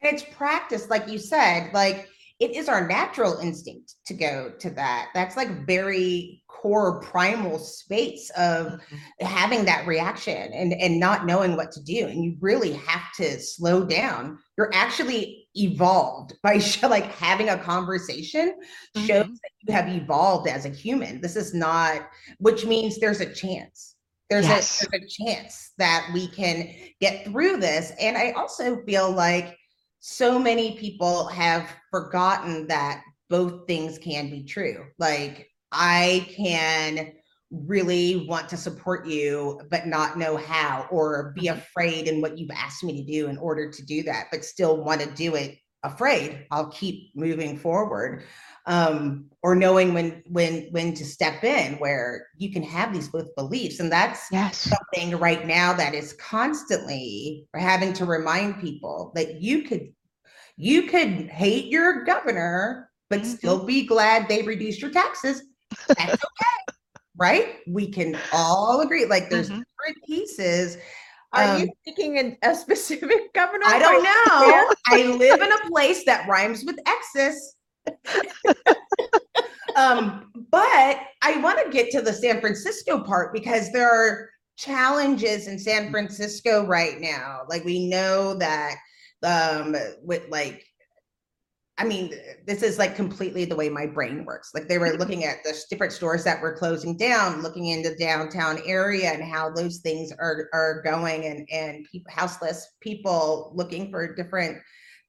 [0.00, 2.08] It's practice, like you said, like
[2.42, 5.10] it is our natural instinct to go to that.
[5.14, 9.24] That's like very core primal space of mm-hmm.
[9.24, 12.08] having that reaction and, and not knowing what to do.
[12.08, 14.40] And you really have to slow down.
[14.58, 18.56] You're actually evolved by like having a conversation
[18.96, 19.06] mm-hmm.
[19.06, 21.20] shows that you have evolved as a human.
[21.20, 23.94] This is not, which means there's a chance.
[24.30, 24.82] There's, yes.
[24.82, 27.92] a, there's a chance that we can get through this.
[28.00, 29.56] And I also feel like
[30.04, 34.84] so many people have forgotten that both things can be true.
[34.98, 37.12] Like, I can
[37.52, 41.56] really want to support you, but not know how, or be mm-hmm.
[41.56, 44.82] afraid in what you've asked me to do in order to do that, but still
[44.82, 46.46] want to do it afraid.
[46.50, 48.24] I'll keep moving forward.
[48.66, 53.34] Um, or knowing when when when to step in where you can have these both
[53.34, 54.70] beliefs and that's yes.
[54.70, 59.92] something right now that is constantly having to remind people that you could
[60.56, 63.30] you could hate your governor but mm-hmm.
[63.30, 65.42] still be glad they reduced your taxes
[65.88, 66.76] that's okay
[67.16, 69.62] right we can all agree like there's mm-hmm.
[69.80, 70.78] different pieces
[71.32, 73.64] are um, you speaking in a specific governor?
[73.66, 74.74] I don't know.
[74.88, 77.56] I live in a place that rhymes with Exes.
[79.76, 85.48] um, but I want to get to the San Francisco part because there are challenges
[85.48, 87.40] in San Francisco right now.
[87.48, 88.76] Like we know that
[89.24, 90.64] um with like
[91.82, 92.14] I mean,
[92.46, 94.52] this is like completely the way my brain works.
[94.54, 95.00] Like they were mm-hmm.
[95.00, 99.50] looking at the different stores that were closing down, looking into downtown area and how
[99.50, 104.58] those things are are going, and and people, houseless people looking for different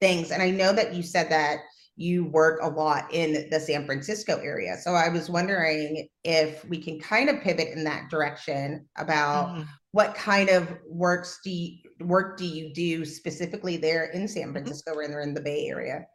[0.01, 0.31] things.
[0.31, 1.59] And I know that you said that
[1.95, 6.81] you work a lot in the San Francisco area, so I was wondering if we
[6.81, 9.61] can kind of pivot in that direction about mm-hmm.
[9.91, 14.53] what kind of works do you, work do you do specifically there in San mm-hmm.
[14.53, 15.13] Francisco mm-hmm.
[15.13, 16.07] or in the Bay Area?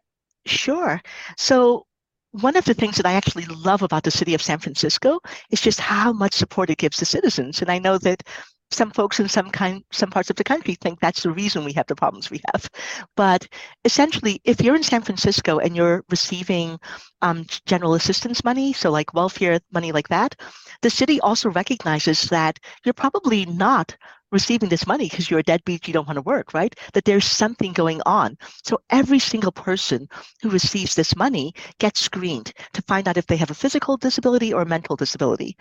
[0.46, 1.00] Sure.
[1.36, 1.86] So
[2.32, 5.20] one of the things that I actually love about the city of San Francisco
[5.50, 7.60] is just how much support it gives to citizens.
[7.62, 8.22] And I know that
[8.70, 11.72] some folks in some kind some parts of the country think that's the reason we
[11.72, 12.68] have the problems we have
[13.16, 13.48] but
[13.86, 16.78] essentially if you're in san francisco and you're receiving
[17.22, 20.34] um, general assistance money so like welfare money like that
[20.82, 23.96] the city also recognizes that you're probably not
[24.30, 26.74] receiving this money because you're a deadbeat, you don't want to work, right?
[26.92, 28.36] That there's something going on.
[28.64, 30.08] So every single person
[30.42, 34.52] who receives this money gets screened to find out if they have a physical disability
[34.52, 35.56] or a mental disability.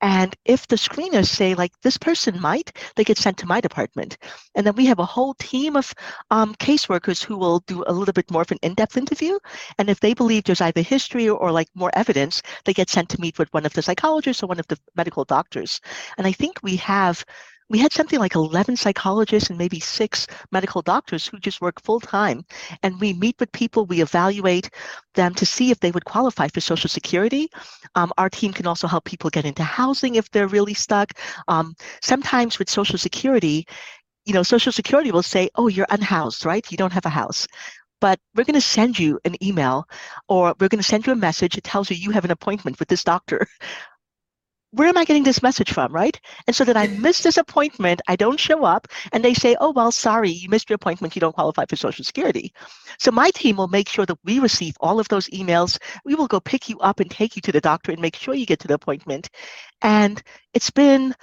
[0.00, 4.18] And if the screeners say, like, this person might, they get sent to my department.
[4.54, 5.92] And then we have a whole team of
[6.30, 9.38] um, caseworkers who will do a little bit more of an in depth interview.
[9.78, 13.08] And if they believe there's either history or, or like more evidence, they get sent
[13.10, 15.80] to meet with one of the psychologists or one of the medical doctors.
[16.18, 17.24] And I think we have
[17.72, 22.00] we had something like 11 psychologists and maybe six medical doctors who just work full
[22.00, 22.44] time.
[22.82, 24.68] And we meet with people, we evaluate
[25.14, 27.48] them to see if they would qualify for Social Security.
[27.94, 31.14] Um, our team can also help people get into housing if they're really stuck.
[31.48, 33.66] Um, sometimes with Social Security,
[34.26, 36.70] you know, Social Security will say, oh, you're unhoused, right?
[36.70, 37.48] You don't have a house
[38.02, 39.86] but we're going to send you an email
[40.28, 42.80] or we're going to send you a message that tells you you have an appointment
[42.80, 43.46] with this doctor
[44.72, 46.18] where am I getting this message from, right?
[46.46, 49.70] And so that I miss this appointment, I don't show up, and they say, oh,
[49.70, 52.52] well, sorry, you missed your appointment, you don't qualify for Social Security.
[52.98, 55.78] So my team will make sure that we receive all of those emails.
[56.04, 58.34] We will go pick you up and take you to the doctor and make sure
[58.34, 59.28] you get to the appointment.
[59.82, 60.22] And
[60.54, 61.14] it's been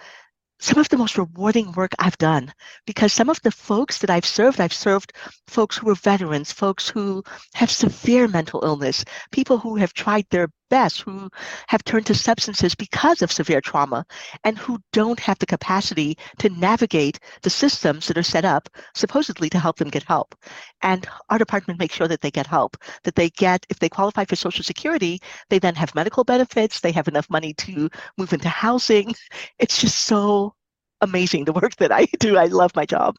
[0.60, 2.54] some of the most rewarding work I've done
[2.86, 5.14] because some of the folks that I've served, I've served
[5.48, 10.50] folks who are veterans, folks who have severe mental illness, people who have tried their
[10.70, 11.30] best, who
[11.68, 14.06] have turned to substances because of severe trauma,
[14.44, 19.50] and who don't have the capacity to navigate the systems that are set up supposedly
[19.50, 20.36] to help them get help.
[20.82, 24.26] And our department makes sure that they get help, that they get, if they qualify
[24.26, 28.50] for Social Security, they then have medical benefits, they have enough money to move into
[28.50, 29.14] housing.
[29.60, 30.56] It's just so
[31.02, 32.38] amazing the work that I do.
[32.38, 33.16] I love my job.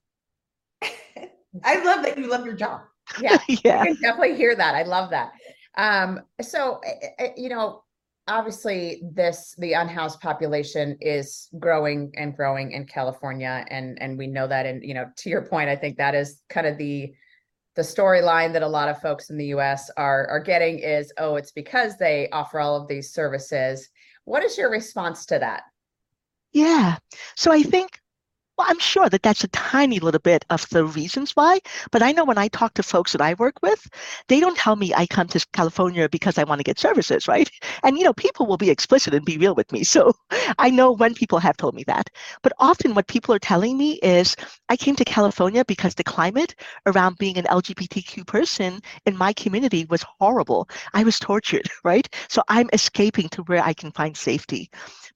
[1.64, 2.82] I love that you love your job.
[3.20, 3.80] Yeah, yeah.
[3.80, 4.74] I can definitely hear that.
[4.74, 5.32] I love that.
[5.76, 7.84] Um, so, eh, eh, eh, you know,
[8.28, 14.46] obviously this the unhoused population is growing and growing in California and and we know
[14.46, 17.12] that and you know to your point I think that is kind of the
[17.76, 21.36] the storyline that a lot of folks in the US are are getting is oh
[21.36, 23.88] it's because they offer all of these services.
[24.24, 25.62] What is your response to that?
[26.52, 26.98] Yeah.
[27.36, 27.99] So I think
[28.60, 31.60] well, I'm sure that that's a tiny little bit of the reasons why,
[31.92, 33.88] but I know when I talk to folks that I work with,
[34.28, 37.50] they don't tell me I come to California because I want to get services, right?
[37.82, 39.82] And you know, people will be explicit and be real with me.
[40.00, 40.12] So
[40.58, 42.10] I know when people have told me that.
[42.42, 44.36] But often what people are telling me is
[44.68, 46.54] I came to California because the climate
[46.86, 50.68] around being an LGBTQ person in my community was horrible.
[50.92, 52.06] I was tortured, right?
[52.28, 54.70] So I'm escaping to where I can find safety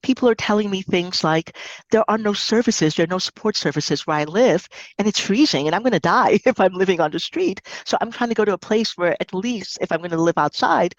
[0.05, 1.57] people are telling me things like
[1.89, 5.65] there are no services, there are no support services where I live, and it's freezing,
[5.65, 7.59] and I'm going to die if I'm living on the street.
[7.85, 10.21] So I'm trying to go to a place where at least if I'm going to
[10.21, 10.93] live outside,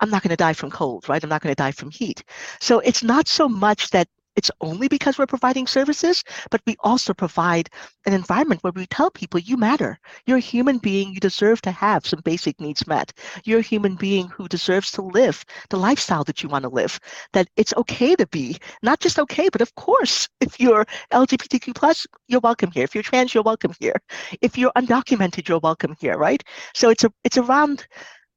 [0.00, 1.22] I'm not going to die from cold, right?
[1.22, 2.24] I'm not going to die from heat.
[2.60, 6.22] So it's not so much that it's only because we're providing services,
[6.52, 7.68] but we also provide
[8.06, 9.98] an environment where we tell people you matter.
[10.26, 11.12] You're a human being.
[11.12, 13.12] You deserve to have some basic needs met.
[13.44, 17.00] You're a human being who deserves to live the lifestyle that you want to live.
[17.32, 22.06] That it's okay to be not just okay, but of course, if you're LGBTQ plus,
[22.28, 22.84] you're welcome here.
[22.84, 23.96] If you're trans, you're welcome here.
[24.40, 26.44] If you're undocumented, you're welcome here, right?
[26.74, 27.88] So it's a it's around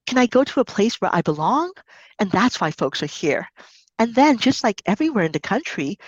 [0.08, 1.72] can I go to a place where I belong?
[2.18, 3.48] And that's why folks are here.
[4.02, 6.00] And then, just like everywhere in the country,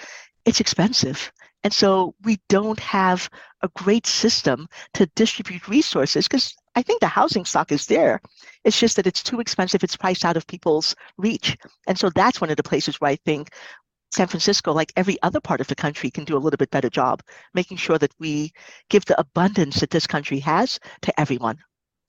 [0.45, 1.31] it's expensive.
[1.63, 3.29] And so we don't have
[3.61, 8.19] a great system to distribute resources because I think the housing stock is there.
[8.63, 9.83] It's just that it's too expensive.
[9.83, 11.55] It's priced out of people's reach.
[11.85, 13.51] And so that's one of the places where I think
[14.11, 16.89] San Francisco, like every other part of the country, can do a little bit better
[16.89, 17.21] job
[17.53, 18.53] making sure that we
[18.89, 21.59] give the abundance that this country has to everyone.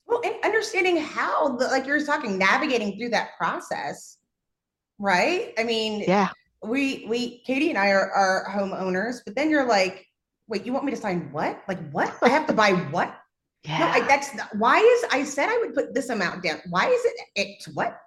[0.07, 4.17] Well, and understanding how, like you're talking, navigating through that process
[4.99, 5.53] right?
[5.57, 6.29] I mean, yeah,
[6.63, 10.05] we we Katie and I are, are homeowners, but then you're like,
[10.47, 11.61] wait, you want me to sign what?
[11.67, 12.15] Like what?
[12.21, 13.15] I have to buy what?
[13.63, 13.79] Yeah.
[13.79, 16.59] No, I, that's why is I said I would put this amount down.
[16.69, 17.99] Why is it it's what?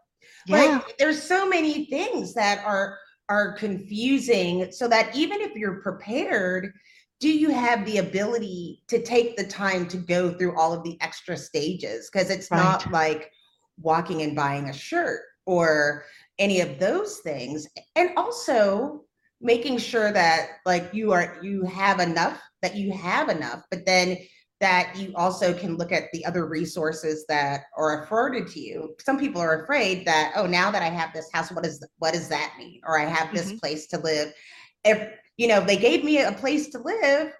[0.46, 0.56] Yeah.
[0.56, 2.98] Like there's so many things that are
[3.28, 6.72] are confusing so that even if you're prepared,
[7.20, 10.96] do you have the ability to take the time to go through all of the
[11.00, 12.08] extra stages?
[12.10, 12.62] Because it's right.
[12.62, 13.30] not like
[13.80, 16.04] walking and buying a shirt or
[16.38, 19.04] any of those things and also
[19.40, 24.16] making sure that like you are you have enough that you have enough but then
[24.60, 29.18] that you also can look at the other resources that are afforded to you some
[29.18, 32.28] people are afraid that oh now that i have this house what is what does
[32.28, 33.58] that mean or i have this mm-hmm.
[33.58, 34.32] place to live
[34.84, 37.32] if you know they gave me a place to live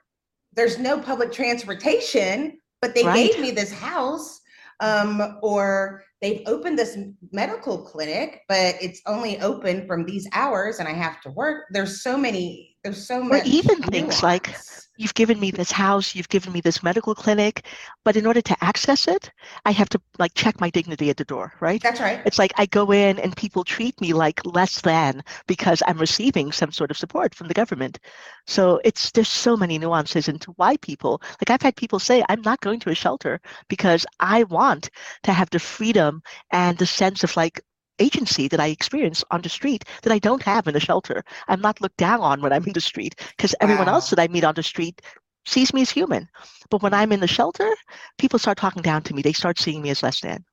[0.55, 3.33] there's no public transportation but they right.
[3.33, 4.41] gave me this house
[4.81, 6.99] um, or they've opened this
[7.33, 11.67] medical clinic, but it's only open from these hours and I have to work.
[11.71, 13.41] There's so many, there's so many.
[13.41, 13.91] Or even nuance.
[13.91, 14.55] things like
[14.99, 17.65] you've given me this house, you've given me this medical clinic,
[18.05, 19.31] but in order to access it,
[19.65, 21.81] I have to like check my dignity at the door, right?
[21.83, 22.21] That's right.
[22.27, 26.53] It's like I go in and people treat me like less than because I'm receiving
[26.53, 28.01] some sort of support from the government.
[28.47, 32.43] So it's there's so many nuances into why people like I've had people say I'm
[32.43, 34.91] not going to a shelter because I want
[35.23, 37.61] to have the freedom and the sense of like
[37.99, 41.25] agency that I experience on the street that I don't have in a shelter.
[41.49, 44.29] I'm not looked down on when I'm in the street because everyone else that I
[44.29, 45.03] meet on the street
[45.47, 46.29] sees me as human.
[46.71, 47.71] But when I'm in the shelter,
[48.19, 49.23] people start talking down to me.
[49.23, 50.45] They start seeing me as less than.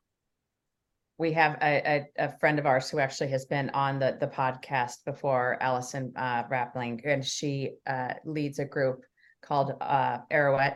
[1.18, 4.28] We have a, a, a friend of ours who actually has been on the, the
[4.28, 9.06] podcast before, Allison uh, Rapping, and she uh, leads a group
[9.42, 10.76] called uh, Arouet,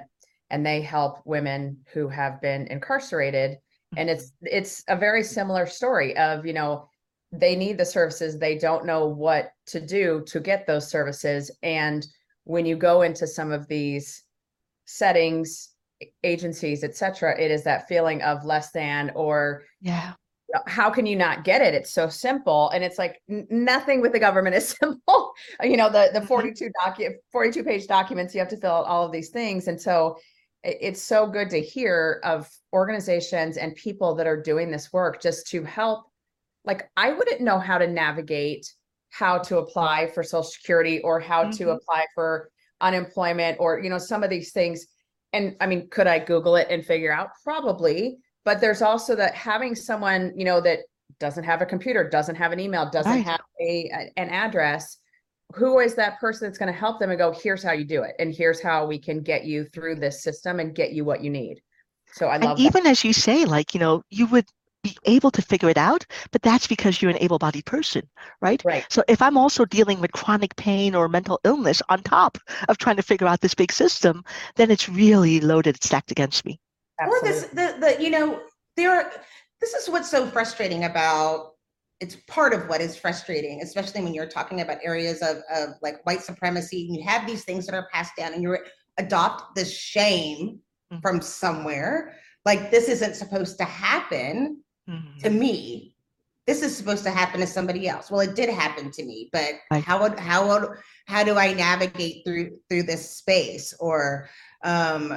[0.50, 3.58] and they help women who have been incarcerated
[3.98, 6.88] and it's it's a very similar story of you know
[7.32, 11.52] they need the services they don't know what to do to get those services.
[11.62, 12.06] And
[12.44, 14.24] when you go into some of these
[14.86, 15.70] settings
[16.24, 20.14] agencies etc it is that feeling of less than or yeah.
[20.66, 21.74] how can you not get it?
[21.74, 22.70] It's so simple.
[22.70, 25.34] And it's like n- nothing with the government is simple.
[25.62, 26.28] You know the the mm-hmm.
[26.28, 29.68] 42 docu 42 page documents you have to fill out all of these things.
[29.68, 30.18] And so
[30.64, 35.48] it's so good to hear of organizations and people that are doing this work just
[35.48, 36.06] to help
[36.66, 38.72] like i wouldn't know how to navigate
[39.10, 41.52] how to apply for social security or how mm-hmm.
[41.52, 42.50] to apply for
[42.82, 44.88] unemployment or you know some of these things
[45.34, 49.34] and i mean could i google it and figure out probably but there's also that
[49.36, 50.80] having someone you know that
[51.20, 53.26] doesn't have a computer doesn't have an email doesn't right.
[53.26, 54.98] have a an address
[55.54, 58.04] who is that person that's going to help them and go here's how you do
[58.04, 61.24] it and here's how we can get you through this system and get you what
[61.24, 61.62] you need
[62.14, 64.46] so i love and even as you say like you know you would
[64.84, 68.08] be able to figure it out, but that's because you're an able bodied person,
[68.42, 68.62] right?
[68.64, 68.86] Right.
[68.90, 72.96] So if I'm also dealing with chronic pain or mental illness on top of trying
[72.96, 74.24] to figure out this big system,
[74.56, 76.60] then it's really loaded, stacked against me.
[77.00, 78.42] Or this, the, the, you know,
[78.76, 79.12] there are,
[79.62, 81.54] this is what's so frustrating about,
[82.00, 86.06] it's part of what is frustrating, especially when you're talking about areas of, of like
[86.06, 86.88] white supremacy.
[86.88, 88.58] And you have these things that are passed down and you
[88.98, 90.60] adopt this shame
[90.92, 91.02] Mhm.
[91.02, 92.16] from somewhere.
[92.46, 95.20] Like this isn't supposed to happen Mhm.
[95.20, 95.96] to me.
[96.48, 98.10] This is supposed to happen to somebody else.
[98.10, 99.84] Well, it did happen to me, but Right.
[99.84, 103.74] how would how would how do I navigate through through this space?
[103.80, 104.30] Or
[104.64, 105.16] um,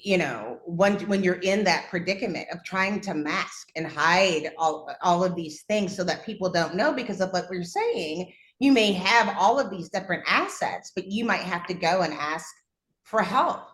[0.00, 4.90] you know, when when you're in that predicament of trying to mask and hide all
[5.02, 8.72] all of these things so that people don't know because of what we're saying, you
[8.72, 12.46] may have all of these different assets, but you might have to go and ask
[13.02, 13.68] for help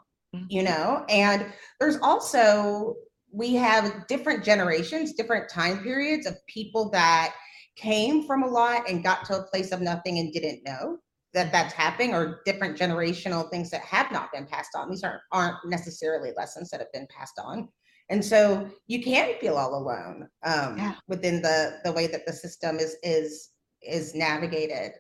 [0.49, 0.65] you Mhm.
[0.65, 2.97] know and there's also
[3.33, 7.35] we have different generations different time periods of people that
[7.77, 10.99] came from a lot and got to a place of nothing and didn't know
[11.35, 15.21] that that's happening or different generational things that have not been passed on these aren't
[15.33, 17.69] aren't necessarily lessons that have been passed on
[18.11, 20.95] and so you can feel all alone um, Yeah.
[21.09, 23.51] within the the way that the system is is
[23.83, 24.93] is navigated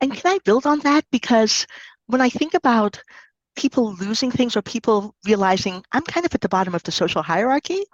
[0.00, 1.04] And can I build on that?
[1.10, 1.66] Because
[2.06, 3.02] when I think about
[3.56, 7.22] people losing things or people realizing I'm kind of at the bottom of the social
[7.22, 7.84] hierarchy,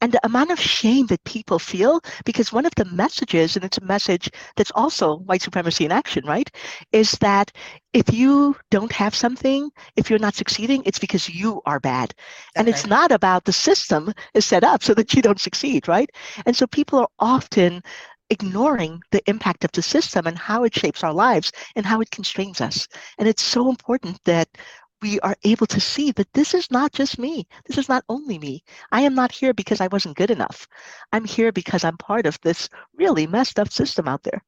[0.00, 3.78] and the amount of shame that people feel, because one of the messages, and it's
[3.78, 6.50] a message that's also white supremacy in action, right?
[6.92, 7.50] Is that
[7.92, 12.14] if you don't have something, if you're not succeeding, it's because you are bad.
[12.56, 15.88] and That's it's not about the system is set up so that you don't succeed,
[15.88, 16.10] right?
[16.46, 17.82] And so people are often
[18.30, 22.10] ignoring the impact of the system and how it shapes our lives and how it
[22.10, 22.88] constrains us.
[23.18, 24.48] And it's so important that
[25.04, 27.46] we are able to see that this is not just me.
[27.66, 28.64] This is not only me.
[28.90, 30.66] I am not here because I wasn't good enough.
[31.12, 34.42] I'm here because I'm part of this really messed up system out there.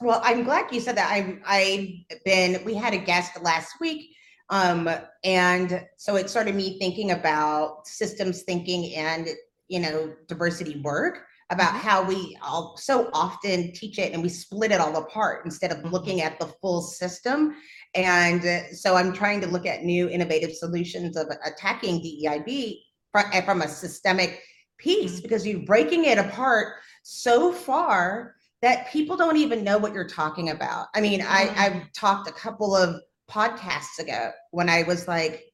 [0.00, 1.10] Well, I'm glad you said that.
[1.10, 4.14] I I've been we had a guest last week.
[4.50, 4.88] Um,
[5.24, 9.28] and so it started me thinking about systems thinking and
[9.68, 14.72] you know diversity work about how we all so often teach it and we split
[14.72, 15.92] it all apart instead of Mhm.
[15.92, 17.54] looking at the full system.
[17.94, 22.80] And uh, so I'm trying to look at new innovative solutions of attacking DEIB
[23.12, 24.40] from, from a systemic
[24.78, 25.22] piece Mhm.
[25.22, 30.50] because you're breaking it apart so far that people don't even know what you're talking
[30.50, 30.86] about.
[30.94, 33.00] I mean, I, I talked a couple of
[33.30, 35.44] podcasts ago when I was like,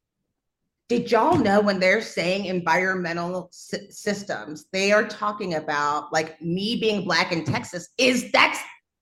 [0.88, 6.76] did y'all know when they're saying environmental sy- systems, they are talking about like me
[6.80, 8.58] being black in Texas is that's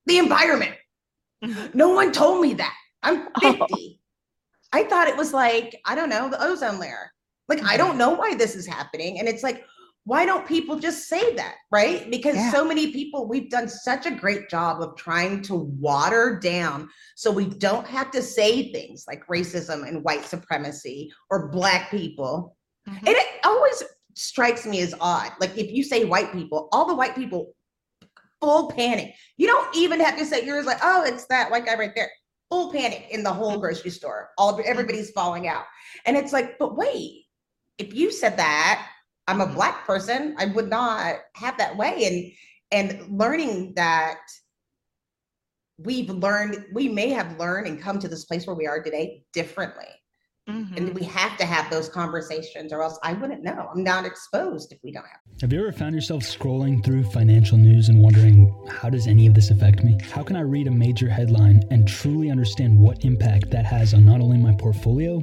[0.06, 0.74] the environment.
[1.74, 2.74] No one told me that.
[3.02, 4.00] I'm 50.
[4.72, 7.10] I thought it was like, I don't know, the ozone layer.
[7.48, 9.20] Like, I don't know why this is happening.
[9.20, 9.64] And it's like,
[10.04, 11.54] why don't people just say that?
[11.70, 12.10] Right.
[12.10, 12.50] Because Yeah.
[12.52, 17.30] so many people, we've done such a great job of trying to water down so
[17.30, 22.56] we don't have to say things like racism and white supremacy or black people.
[22.88, 22.98] Mhm.
[22.98, 23.82] And it always
[24.14, 25.32] strikes me as odd.
[25.40, 27.54] Like, if you say white people, all the white people
[28.40, 29.14] full panic.
[29.38, 32.10] You don't even have to say yours like, oh, it's that white guy right there.
[32.50, 33.60] Full panic in the whole mm-hmm.
[33.60, 34.30] grocery store.
[34.38, 35.20] All everybody's mm-hmm.
[35.20, 35.64] falling out.
[36.04, 37.24] And it's like, but wait,
[37.78, 38.88] if you said that,
[39.26, 39.54] I'm a mm-hmm.
[39.54, 42.04] black person, I would not have that way.
[42.04, 42.32] And
[42.72, 44.18] and learning that
[45.78, 49.22] we've learned, we may have learned and come to this place where we are today
[49.32, 49.86] differently.
[50.48, 50.76] Mhm.
[50.76, 53.68] And we have to have those conversations, or else I wouldn't know.
[53.74, 55.20] I'm not exposed if we don't have.
[55.40, 59.34] Have you ever found yourself scrolling through financial news and wondering, how does any of
[59.34, 59.98] this affect me?
[60.12, 64.04] How can I read a major headline and truly understand what impact that has on
[64.04, 65.22] not only my portfolio,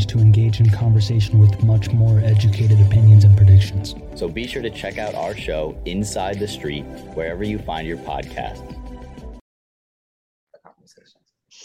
[0.07, 3.95] to engage in conversation with much more educated opinions and predictions.
[4.15, 6.83] So be sure to check out our show, Inside the Street,
[7.13, 8.77] wherever you find your podcast.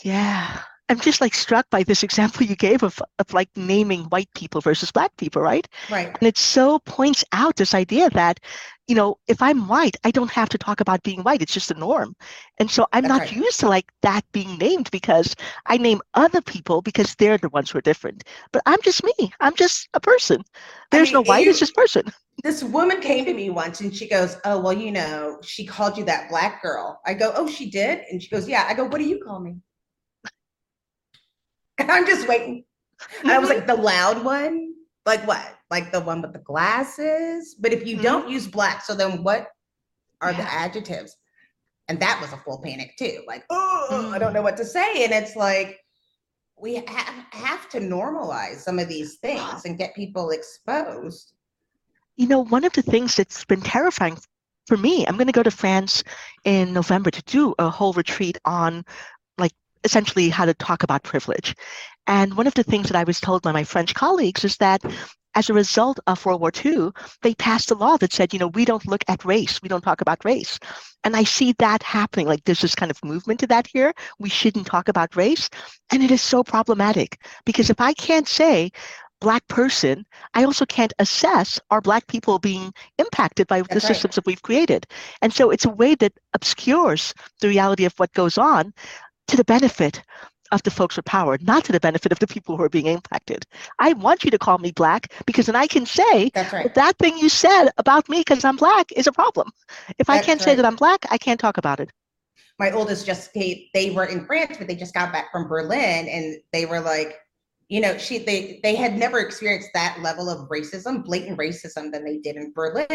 [0.02, 0.60] Yeah.
[0.88, 4.60] I'm just like struck by this example you gave of, of like naming white people
[4.60, 5.66] versus black people, right?
[5.90, 6.06] Right.
[6.06, 8.38] And it so points out this idea that,
[8.86, 11.42] you know, if I'm white, I don't have to talk about being white.
[11.42, 12.14] It's just a norm.
[12.58, 13.32] And so I'm That's not right.
[13.32, 15.34] used to like that being named because
[15.66, 18.24] I name other people because they're the ones who are different.
[18.52, 19.32] But I'm just me.
[19.40, 20.42] I'm just a person.
[20.92, 22.04] I There's mean, no white, it's just person.
[22.44, 25.98] this woman came to me once and she goes, Oh, well, you know, she called
[25.98, 27.00] you that black girl.
[27.04, 28.02] I go, Oh, she did?
[28.10, 28.66] And she goes, Yeah.
[28.68, 29.56] I go, What do you call me?
[31.78, 32.64] And I'm just waiting.
[33.22, 34.75] And I was like, The loud one?
[35.06, 35.56] Like what?
[35.70, 37.54] Like the one with the glasses?
[37.58, 38.04] But if you mm-hmm.
[38.04, 39.48] don't use black, so then what
[40.20, 41.16] are the adjectives?
[41.88, 43.22] And that was a full panic too.
[43.26, 45.04] Like, oh, I don't know what to say.
[45.04, 45.78] And it's like,
[46.58, 51.34] we have, have to normalize some of these things and get people exposed.
[52.16, 54.18] You know, one of the things that's been terrifying
[54.66, 56.02] for me, I'm going to go to France
[56.44, 58.84] in November to do a whole retreat on
[59.38, 59.52] like
[59.84, 61.54] essentially how to talk about privilege.
[62.06, 64.82] And one of the things that I was told by my French colleagues is that
[65.34, 66.90] as a result of World War II,
[67.22, 69.84] they passed a law that said, you know, we don't look at race, we don't
[69.84, 70.58] talk about race.
[71.04, 72.26] And I see that happening.
[72.26, 73.92] Like there's this kind of movement to that here.
[74.18, 75.50] We shouldn't talk about race.
[75.92, 78.72] And it is so problematic because if I can't say,
[79.20, 80.04] Black person,
[80.34, 83.82] I also can't assess are Black people being impacted by the right.
[83.82, 84.86] systems that we've created.
[85.22, 88.74] And so it's a way that obscures the reality of what goes on
[89.28, 90.02] to the benefit
[90.52, 92.86] of the folks with power, not to the benefit of the people who are being
[92.86, 93.44] impacted.
[93.78, 96.64] I want you to call me Black because then I can say That's right.
[96.64, 99.50] that that thing you said about me because I'm Black is a problem.
[99.98, 101.90] If I can't say that I'm Black, I can't talk about it.
[102.58, 106.08] my oldest just they, they were in France, but they just got back from Berlin
[106.08, 107.18] and they were like,
[107.68, 112.04] you know, she they they had never experienced that level of racism, blatant racism than
[112.04, 112.86] they did in Berlin.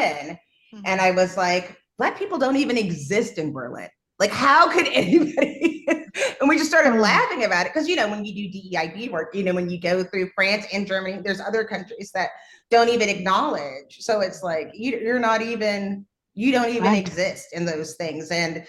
[0.73, 0.81] Mhm.
[0.85, 3.89] And I was like, black people don't even exist in Berlin.
[4.21, 5.83] Like, how could anybody?
[5.89, 9.33] and we just started laughing about it because you know when you do DEIB work,
[9.33, 12.29] you know when you go through France and Germany, there's other countries that
[12.69, 13.97] don't even acknowledge.
[13.99, 16.05] So it's like you, you're not even
[16.35, 17.05] you don't even Right.
[17.05, 18.65] exist in those things, and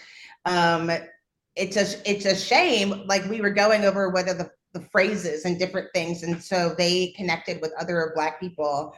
[0.46, 0.90] um,
[1.54, 3.06] it's a it's a shame.
[3.06, 6.74] Like we were going over what are the the phrases and different things, and so
[6.78, 8.96] they connected with other black people,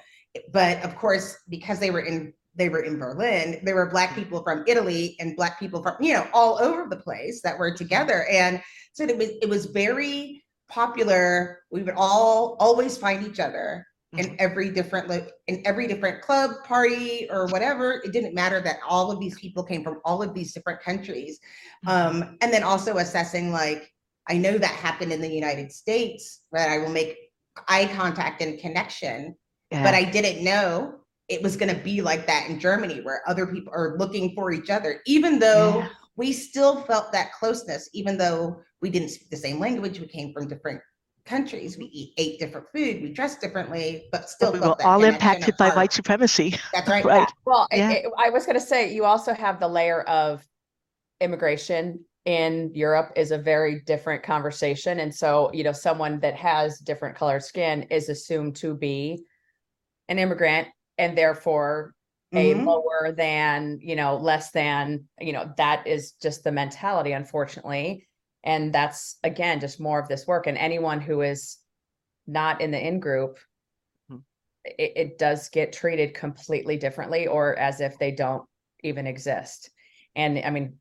[0.53, 3.61] but of course because they were in they were in Berlin.
[3.65, 6.97] There were black people from Italy and black people from you know all over the
[6.97, 11.61] place that were together, and so it was it was very popular.
[11.71, 13.87] We would all always find each other
[14.17, 18.01] in every different like in every different club party or whatever.
[18.05, 21.41] It didn't matter that all of these people came from all of these different countries,
[21.87, 23.91] um, and then also assessing like
[24.29, 27.17] I know that happened in the United States, that I will make
[27.69, 29.37] eye contact and connection
[29.71, 29.83] Yeah.
[29.83, 33.47] but I didn't know it was going to be like that in Germany, where other
[33.47, 35.89] people are looking for each other, even though Yeah.
[36.17, 40.33] we still felt that closeness, even though we didn't speak the same language, we came
[40.33, 40.81] from different
[41.25, 45.03] countries, we eat, ate different food, we dressed differently, but still we were that all
[45.03, 46.57] impacted by white supremacy.
[46.75, 47.05] That's right.
[47.05, 47.33] right.
[47.47, 47.89] Well, I- Yeah.
[48.19, 50.47] I, I was going to say you also have the layer of
[51.23, 56.79] immigration in Europe is a very different conversation, and so you know someone that has
[56.79, 59.25] different colored skin is assumed to be
[60.09, 60.69] an immigrant
[60.99, 61.95] and therefore
[62.35, 62.65] a Mhm.
[62.67, 68.07] lower than you know less than you know that is just the mentality unfortunately.
[68.43, 70.47] And that's again just more of this work.
[70.47, 71.59] And anyone who is
[72.27, 73.39] not in the in group
[74.11, 74.23] Mhm.
[74.65, 78.49] it, it does get treated completely differently or as if they don't
[78.83, 79.71] even exist.
[80.17, 80.79] And i mean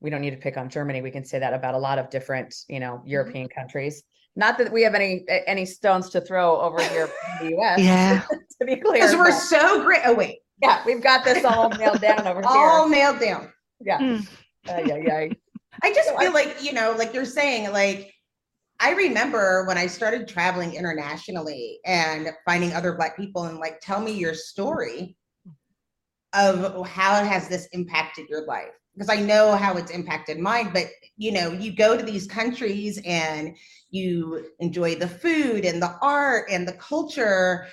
[0.00, 1.00] we don't need to pick on germany.
[1.00, 4.02] We can say that about a lot of different you know european countries
[4.36, 7.08] not that we have any any stones to throw over here
[7.40, 8.22] in the us Yeah.
[8.60, 10.00] to be clear Because we're but- so great.
[10.04, 12.66] Oh wait, yeah, we've got this all nailed down over all here.
[12.68, 13.52] All nailed down.
[13.80, 13.98] Yeah.
[13.98, 14.28] Mm.
[14.68, 15.26] Uh, yeah, yeah.
[15.82, 18.12] I just So I- feel like, you know, like you're saying, like,
[18.78, 24.00] I remember when I started traveling internationally and finding other Black people and like, tell
[24.00, 25.16] me your story
[26.32, 28.72] of how has this impacted your life?
[28.94, 30.86] Because I know how it's impacted mine, but
[31.16, 33.56] you know, you go to these countries and
[33.90, 37.66] you enjoy the food and the art and the culture,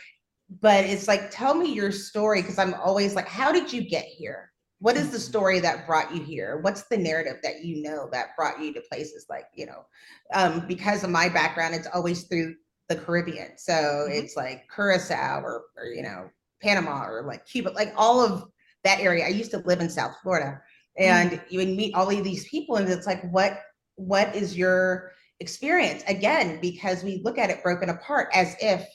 [0.61, 2.41] but it's like, tell me your story.
[2.41, 4.49] Because I'm always like, how did you get here?
[4.79, 8.35] what is the story that brought you here what's the narrative that you know that
[8.37, 9.85] brought you to places like you know
[10.33, 12.55] um, because of my background it's always through
[12.87, 14.17] the caribbean so Mhm.
[14.17, 16.29] it's like curacao or, or you know
[16.61, 18.45] panama or like cuba like all of
[18.83, 20.59] that area i used to live in south florida
[20.97, 23.61] and you would meet all of these people and it's like what
[23.95, 28.85] what is your experience again because we look at it broken apart as if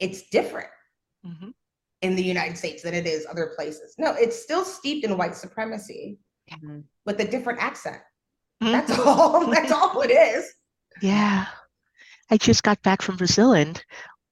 [0.00, 0.68] it's different
[1.24, 1.52] Mhm.
[2.02, 3.94] in the United States than it is other places.
[3.98, 6.18] No, it's still steeped in white supremacy
[6.50, 6.84] Mhm.
[7.06, 8.00] with a different accent.
[8.62, 8.72] Mhm.
[8.72, 9.46] That's all.
[9.50, 10.52] That's all it is.
[11.02, 11.46] Yeah.
[12.30, 13.82] I just got back from Brazil and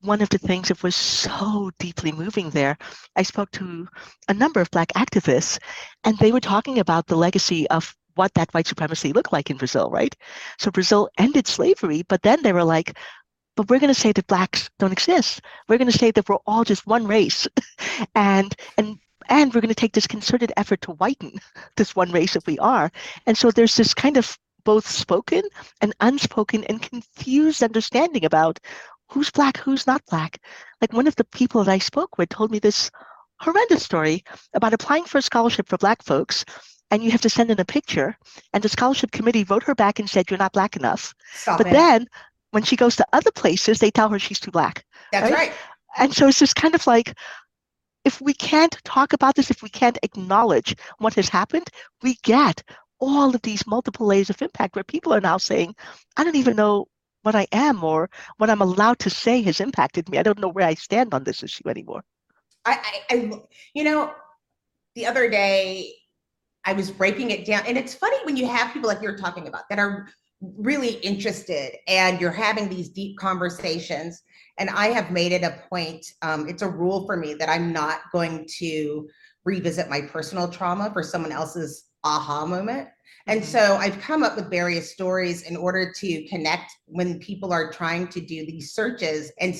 [0.04, 2.76] one of the things that was so deeply moving there,
[3.16, 3.88] I spoke to
[4.28, 5.58] a number of Black activists
[6.04, 9.56] and they were talking about the legacy of what that white supremacy looked like in
[9.56, 10.14] Brazil, right?
[10.58, 12.96] So Brazil ended slavery, but then they were like,
[13.56, 15.40] but we're going to say that blacks don't exist.
[15.68, 17.46] We're going to say that we're all just one race,
[18.14, 18.98] and and
[19.28, 21.38] and we're going to take this concerted effort to whiten
[21.76, 22.90] this one race if we are.
[23.26, 25.42] And so there's this kind of both spoken
[25.80, 28.58] and unspoken and confused understanding about
[29.10, 30.38] who's black, who's not black.
[30.80, 32.90] Like one of the people that I spoke with told me this
[33.40, 34.24] horrendous story
[34.54, 36.44] about applying for a scholarship for black folks
[36.90, 38.16] and you have to send in a picture
[38.52, 41.66] and the scholarship committee wrote her back and said you're not black enough Stop but
[41.66, 41.72] it.
[41.72, 42.06] then
[42.52, 45.48] when she goes to other places they tell her she's too black That's right?
[45.48, 45.52] right.
[45.98, 47.14] and so it's just kind of like
[48.04, 51.66] if we can't talk about this if we can't acknowledge what has happened
[52.02, 52.62] we get
[53.00, 55.74] all of these multiple layers of impact where people are now saying
[56.16, 56.86] i don't even know
[57.24, 58.08] what i am or
[58.38, 61.24] what i'm allowed to say has impacted me i don't know where i stand on
[61.24, 62.04] this issue anymore
[62.64, 62.72] I,
[63.10, 63.32] I, I,
[63.74, 64.12] you know,
[64.94, 65.92] the other day
[66.64, 69.48] I was breaking it down, and it's funny when you have people like you're talking
[69.48, 70.08] about that are
[70.40, 74.22] really interested, and you're having these deep conversations.
[74.58, 76.06] And I have made it a point.
[76.22, 79.08] Um, it's a rule for me that I'm not going to
[79.44, 82.88] revisit my personal trauma for someone else's aha moment.
[83.26, 83.44] And Mhm.
[83.44, 88.08] so I've come up with various stories in order to connect when people are trying
[88.08, 89.54] to do these searches, and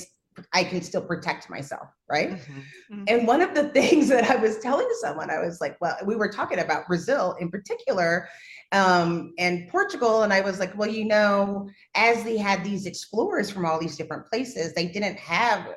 [0.53, 2.31] I can still protect myself, right?
[2.31, 2.65] Mhm.
[3.07, 6.17] And one of the things that I was telling someone, I was like, well, we
[6.17, 8.29] were talking about Brazil in particular
[8.73, 10.23] um, and Portugal.
[10.23, 13.97] And I was like, well, you know, as they had these explorers from all these
[13.97, 15.69] different places, they didn't have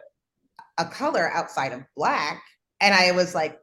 [0.78, 2.42] a color outside of black.
[2.82, 3.60] And I was like,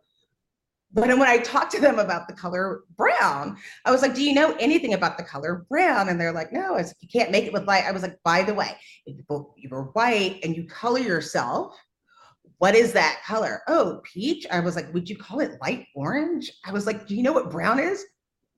[0.95, 4.23] but then when I talked to them about the color brown, I was like, do
[4.23, 6.09] you know anything about the color brown?
[6.09, 7.85] And they're like, no, it's, you can't make it with light.
[7.85, 8.71] I was like, by the way,
[9.07, 11.77] if you- you're white and you color yourself,
[12.59, 13.63] what is that color?
[13.67, 14.47] Oh, peach.
[14.51, 16.53] I was like, would you call it light orange?
[16.65, 18.05] I was like, do you know what brown is?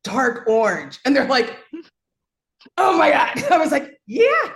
[0.04, 0.98] Dark orange.
[1.04, 1.56] And they're like,
[2.76, 3.42] oh my God.
[3.50, 4.52] I was like, yeah.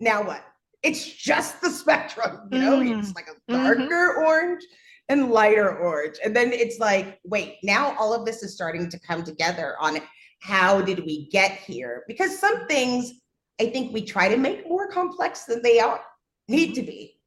[0.00, 0.44] Now what?
[0.82, 2.98] It's just the spectrum, you know, Mhm.
[2.98, 4.62] it's like a darker orange
[5.08, 6.16] and lighter orange.
[6.24, 9.98] And then it's like, wait, now all of this is starting to come together on
[10.40, 12.04] how did we get here?
[12.08, 13.12] Because some things
[13.60, 16.00] I think we try to make more complex than they are
[16.48, 17.18] need to be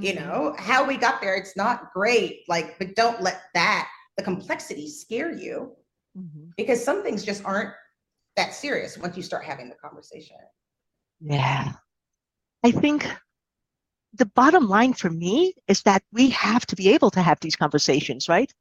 [0.00, 0.16] you Mhm.
[0.26, 4.88] know how we got there it's not great like but don't let that the complexity
[4.90, 5.76] scare you
[6.18, 6.50] Mhm.
[6.56, 7.72] because some things just aren't
[8.34, 10.38] that serious once you start having the conversation
[11.20, 11.74] Yeah.
[12.64, 13.06] I think
[14.14, 17.56] the bottom line for me is that we have to be able to have these
[17.56, 18.52] conversations, right?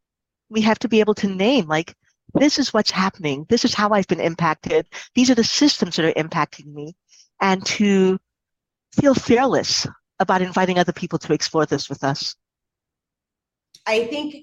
[0.50, 1.96] We have to be able to name, like,
[2.34, 3.46] this is what's happening.
[3.50, 4.88] This is how I've been impacted.
[5.14, 6.94] These are the systems that are impacting me.
[7.42, 8.20] And to
[8.94, 9.88] feel fearless
[10.20, 12.36] about inviting other people to explore this with us.
[13.86, 14.36] i think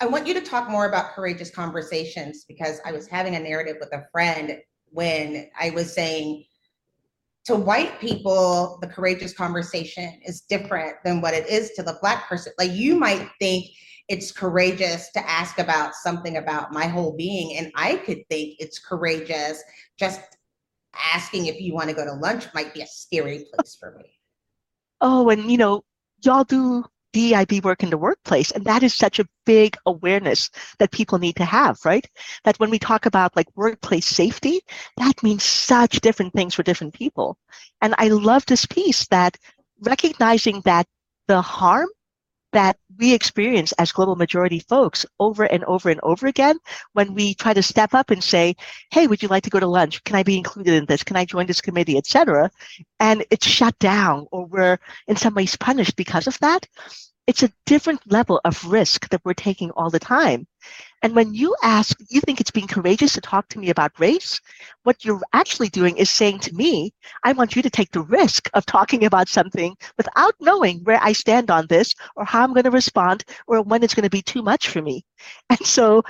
[0.00, 3.76] i want you to talk more about courageous conversations because i was having a narrative
[3.80, 4.58] with a friend
[4.90, 6.44] when i was saying
[7.46, 12.28] to white people the courageous conversation is different than what it is to the black
[12.28, 12.52] person.
[12.58, 13.66] Like you might think
[14.08, 18.78] it's courageous to ask about something about my whole being and i could think it's
[18.78, 19.62] courageous.
[19.98, 20.20] Just
[21.12, 24.10] asking if you want to go to lunch might be a scary place for me.
[25.00, 25.84] Oh, and you know,
[26.24, 26.84] y'all do
[27.16, 31.36] DEIB work in the workplace, and that is such a big awareness that people need
[31.36, 32.06] to have, right?
[32.44, 34.60] That when we talk about like workplace safety,
[34.98, 37.38] that means such different things for different people.
[37.80, 39.38] And I love this piece that
[39.80, 40.86] recognizing that
[41.26, 41.88] the harm
[42.52, 46.58] that we experience as global majority folks over and over and over again
[46.92, 48.56] when we try to step up and say,
[48.90, 50.02] hey, would you like to go to lunch?
[50.04, 51.02] Can I be included in this?
[51.02, 52.50] Can I join this committee, etc.?
[53.00, 56.66] And it's shut down or we're in some ways punished because of that.
[57.26, 60.46] It's a different level of risk that we're taking all the time.
[61.02, 64.40] And when you ask, you think it's being courageous to talk to me about race,
[64.84, 68.48] what you're actually doing is saying to me, I want you to take the risk
[68.54, 72.64] of talking about something without knowing where I stand on this or how I'm going
[72.64, 75.04] to respond or when it's going to be too much for me.
[75.50, 76.02] And so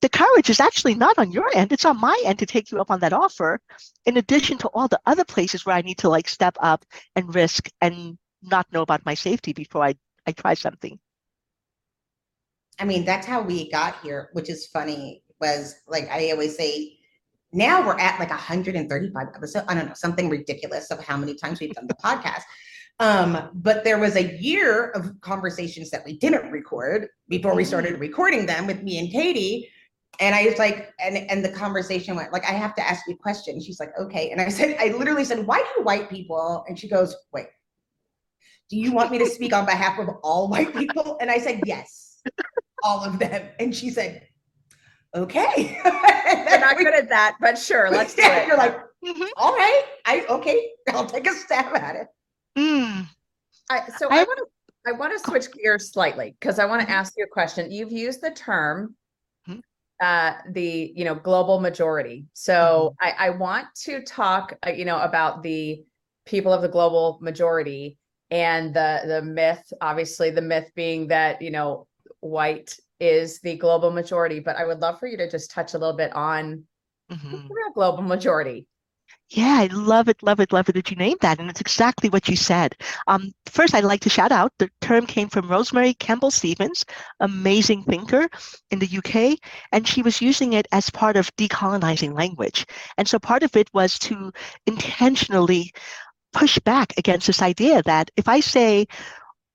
[0.00, 2.80] the courage is actually not on your end, it's on my end to take you
[2.80, 3.60] up on that offer,
[4.06, 6.84] in addition to all the other places where I need to like step up
[7.16, 9.94] and risk and not know about my safety before I,
[10.26, 10.98] I try something.
[12.78, 15.22] I mean, that's how we got here, which is funny.
[15.40, 16.98] Was like I always say,
[17.52, 19.66] now we're at like 135 episodes.
[19.68, 22.42] I don't know, something ridiculous of how many times we've done the podcast.
[23.00, 27.98] Um, but there was a year of conversations that we didn't record before we started
[27.98, 29.68] recording them with me and Katie.
[30.20, 33.14] And I was like, and and the conversation went like, I have to ask you
[33.14, 33.60] a question.
[33.60, 34.30] She's like, okay.
[34.30, 36.64] And I said, I literally said, why do white people?
[36.68, 37.46] And she goes, wait,
[38.72, 41.18] do you want me to speak on behalf of all white people?
[41.20, 42.22] And I said, yes
[42.82, 43.48] all of them.
[43.60, 44.26] And she said,
[45.14, 45.78] okay.
[45.84, 48.48] You're not good at that, but sure, let's do it.
[48.48, 49.28] You're like, Mhm.
[49.36, 52.06] all right, I okay, I'll take a stab at it.
[52.56, 53.06] Mm,
[53.68, 54.46] I, so I I- want to
[54.86, 56.96] I want to switch gears slightly because I want to Mhm.
[56.98, 57.70] ask you a question.
[57.70, 58.96] You've used the term
[59.48, 59.60] Mhm.
[60.00, 62.26] uh the you know global majority.
[62.32, 65.84] So I I want to talk uh, you know about the
[66.26, 67.98] people of the global majority
[68.32, 71.86] and the the myth obviously the myth being that you know
[72.20, 75.78] white is the global majority but I would love for you to just touch a
[75.78, 76.64] little bit on
[77.10, 77.48] mhm.
[77.48, 78.66] the global majority.
[79.34, 81.40] Yeah, I love it, love it, love it that you named that.
[81.40, 82.76] And it's exactly what you said.
[83.06, 86.84] Um, first, I'd like to shout out the term came from Rosemary Campbell Stephens,
[87.20, 88.28] amazing thinker
[88.70, 89.38] in the UK,
[89.72, 92.66] and she was using it as part of decolonizing language.
[92.98, 94.32] And so part of it was to
[94.66, 95.72] intentionally
[96.32, 98.86] push back against this idea that if I say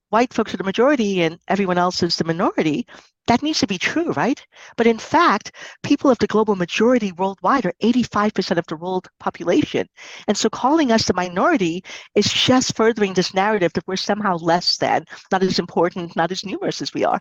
[0.09, 2.87] white folks are the majority and everyone else is the minority,
[3.27, 4.43] that needs to be true, right?
[4.77, 5.51] But in fact,
[5.83, 9.87] people of the global majority worldwide are 85% of the world population.
[10.27, 11.83] And so calling us the minority
[12.15, 16.45] is just furthering this narrative that we're somehow less than, not as important, not as
[16.45, 17.19] numerous as we are.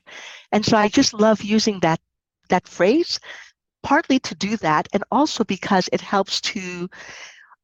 [0.53, 2.01] And so I just love using that
[2.49, 3.19] that phrase,
[3.83, 6.89] partly to do that, and also because it helps to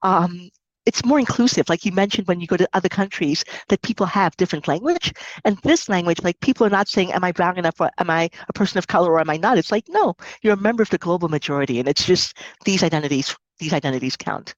[0.03, 0.51] um,
[0.87, 4.37] it's more inclusive like you mentioned when you go to other countries that people have
[4.37, 5.13] different language.
[5.45, 8.29] And this language like people are not saying am i brown enough or am i
[8.49, 9.59] a person of color or am i not?
[9.59, 13.37] It's like no you're a member of the global majority and it's just these identities
[13.59, 14.55] these identities count.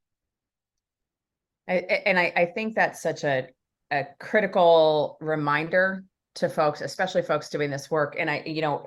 [1.68, 1.74] I,
[2.06, 3.48] and I, I think that's such a,
[3.90, 6.04] a critical reminder
[6.36, 8.16] to folks, especially folks doing this work.
[8.18, 8.86] And I, you know,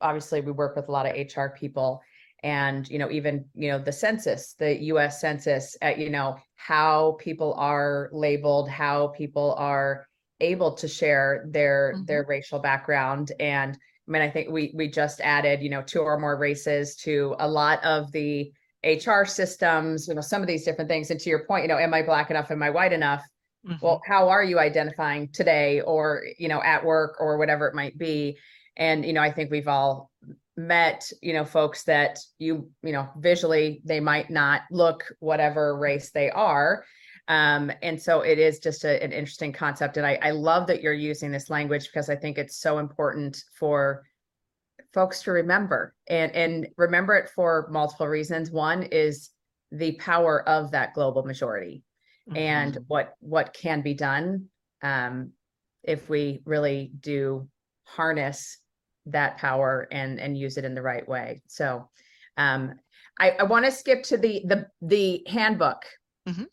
[0.00, 2.02] obviously we work with a lot of HR people
[2.42, 7.16] and, you know, even, you know, the census, the US Census, at you know, how
[7.20, 10.06] people are labeled, how people are
[10.40, 12.06] able to share their, Mhm.
[12.06, 13.32] their racial background.
[13.40, 16.96] And I mean, I think we, we just added, you know, two or more races
[16.96, 21.10] to a lot of the HR systems, you know, some of these different things.
[21.10, 22.50] And to your point, you know, am I black enough?
[22.50, 23.22] Am I white enough?
[23.64, 23.80] Mhm.
[23.80, 27.96] Well, how are you identifying today or, you know, at work or whatever it might
[27.96, 28.38] be?
[28.76, 30.09] And, you know, I think we've all
[30.66, 36.10] met, you know, folks that you, you know, visually they might not look whatever race
[36.10, 36.84] they are.
[37.28, 39.96] Um, and so it is just a, an interesting concept.
[39.96, 43.42] And I, I love that you're using this language because I think it's so important
[43.54, 44.04] for
[44.92, 49.30] folks to remember and and remember it for multiple reasons one is
[49.70, 51.84] the power of that global majority
[52.34, 52.84] and Mhm.
[52.88, 54.46] what what can be done
[54.82, 55.32] um
[55.84, 57.48] if we really do
[57.84, 58.58] harness
[59.06, 61.88] that power and and use it in the right way so
[62.36, 62.74] um
[63.18, 65.84] i i want to skip to the the the handbook
[66.28, 66.46] Mhm.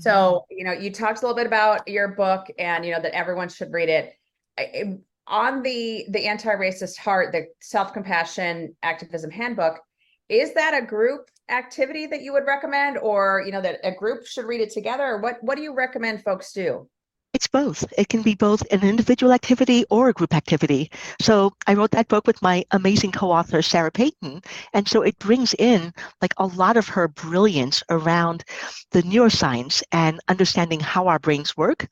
[0.00, 3.14] so, you know, you talked a little bit about your book and, you know, that
[3.14, 4.12] everyone should read it.
[4.58, 9.80] I- On the the anti-racist heart, the self-compassion activism handbook,
[10.28, 14.26] is that a group activity that you would recommend or, you know, that a group
[14.26, 15.04] should read it together?
[15.04, 16.90] Or what what do you recommend folks do?
[17.34, 17.84] It's both.
[17.98, 20.90] It can be both an individual activity or a group activity.
[21.20, 24.40] So I wrote that book with my amazing co-author Sarah Peyton,
[24.72, 28.44] and so it brings in like a lot of her brilliance around
[28.92, 31.88] the neuroscience and understanding how our brains work.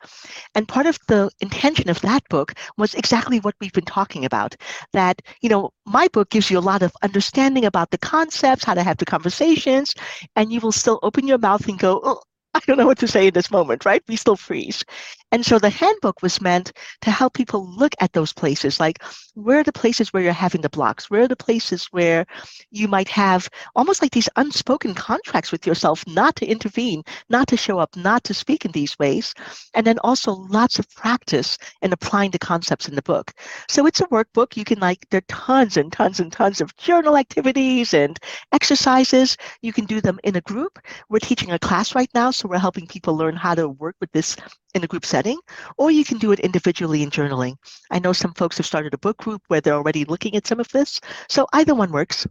[0.54, 4.56] And part of the intention of that book was exactly what we've been talking about.
[4.92, 8.74] That you know, my book gives you a lot of understanding about the concepts, how
[8.74, 9.92] to have the conversations,
[10.36, 12.22] and you will still open your mouth and go, oh,
[12.54, 14.02] I don't know what to say in this moment, right?
[14.08, 14.84] We still freeze.
[15.30, 19.02] And so the handbook was meant to help people look at those places, like
[19.34, 21.08] where are the places where you're having the blocks?
[21.08, 22.26] Where are the places where
[22.70, 27.56] you might have almost like these unspoken contracts with yourself not to intervene, not to
[27.56, 29.32] show up, not to speak in these ways?
[29.72, 33.32] And then also lots of practice in applying the concepts in the book.
[33.70, 34.54] So it's a workbook.
[34.54, 38.18] You can like, there are tons and tons and tons of journal activities and
[38.52, 39.38] exercises.
[39.62, 40.78] You can do them in a group.
[41.08, 44.10] We're teaching a class right now, so we're helping people learn how to work with
[44.12, 44.36] this
[44.74, 45.38] in a group setting,
[45.78, 47.54] or you can do it individually in journaling.
[47.90, 50.60] I know some folks have started a book group where they're already looking at some
[50.60, 51.00] of this.
[51.28, 52.26] So either one works.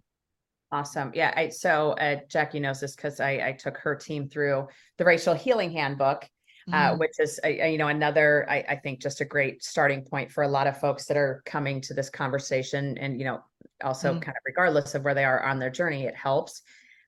[0.71, 1.11] Awesome.
[1.13, 1.33] Yeah.
[1.35, 5.33] I, so uh, Jackie knows this because I, I took her team through the racial
[5.33, 6.25] healing handbook,
[6.71, 6.99] uh, Mhm.
[6.99, 10.43] which is, uh, you know, another, I, I think just a great starting point for
[10.43, 13.43] a lot of folks that are coming to this conversation and, you know,
[13.83, 14.21] also Mm.
[14.21, 16.61] kind of regardless of where they are on their journey, it helps.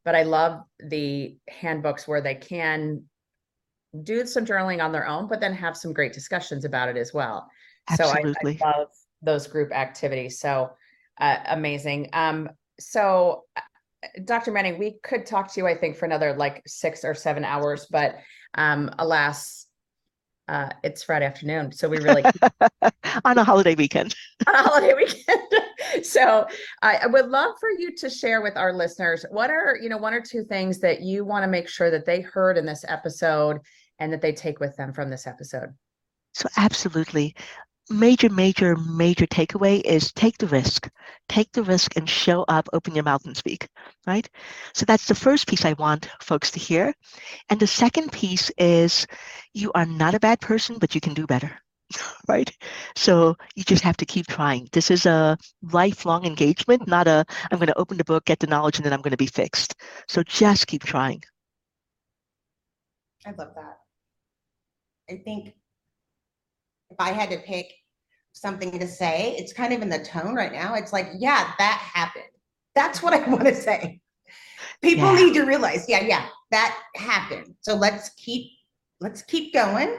[0.05, 3.03] But I love the handbooks where they can
[4.03, 7.13] do some journaling on their own, but then have some great discussions about it as
[7.13, 7.47] well.
[7.89, 8.57] Absolutely.
[8.57, 8.87] So I, I love
[9.21, 10.39] those group activities.
[10.39, 10.71] So
[11.19, 12.09] uh, amazing.
[12.13, 12.49] Um,
[12.79, 13.61] so uh,
[14.25, 14.51] Dr.
[14.51, 17.87] Manning, we could talk to you, I think, for another like six or seven hours,
[17.89, 18.15] but
[18.55, 19.67] um, alas,
[20.47, 22.23] uh, it's Friday afternoon, so we really
[23.25, 24.15] On a holiday weekend.
[24.47, 25.41] on a holiday weekend.
[26.03, 26.47] so
[26.81, 29.97] I, I would love for you to share with our listeners what are you know
[29.97, 32.85] one or two things that you want to make sure that they heard in this
[32.87, 33.59] episode
[33.99, 35.73] and that they take with them from this episode.
[36.33, 37.35] So absolutely.
[37.89, 40.89] Major, major, major takeaway is take the risk.
[41.27, 43.67] Take the risk and show up, open your mouth and speak,
[44.07, 44.27] right?
[44.73, 46.93] So that's the first piece I want folks to hear.
[47.49, 49.05] And the second piece is
[49.53, 51.59] you are not a bad person, but you can do better,
[52.27, 52.49] right?
[52.95, 54.67] So you just have to keep trying.
[54.71, 55.37] This is a
[55.71, 58.93] lifelong engagement, not a I'm going to open the book, get the knowledge, and then
[58.93, 59.75] I'm going to be fixed.
[60.07, 61.21] So just keep trying.
[63.25, 63.77] I love that.
[65.09, 65.53] I think
[66.89, 67.71] if I had to pick
[68.33, 70.75] something to say, it's kind of in the tone right now.
[70.75, 72.25] It's like, yeah, that happened.
[72.75, 74.01] That's what I want to say.
[74.81, 75.15] People Yeah.
[75.15, 77.55] need to realize, yeah, yeah, that happened.
[77.61, 78.51] So let's keep
[78.99, 79.97] let's keep going.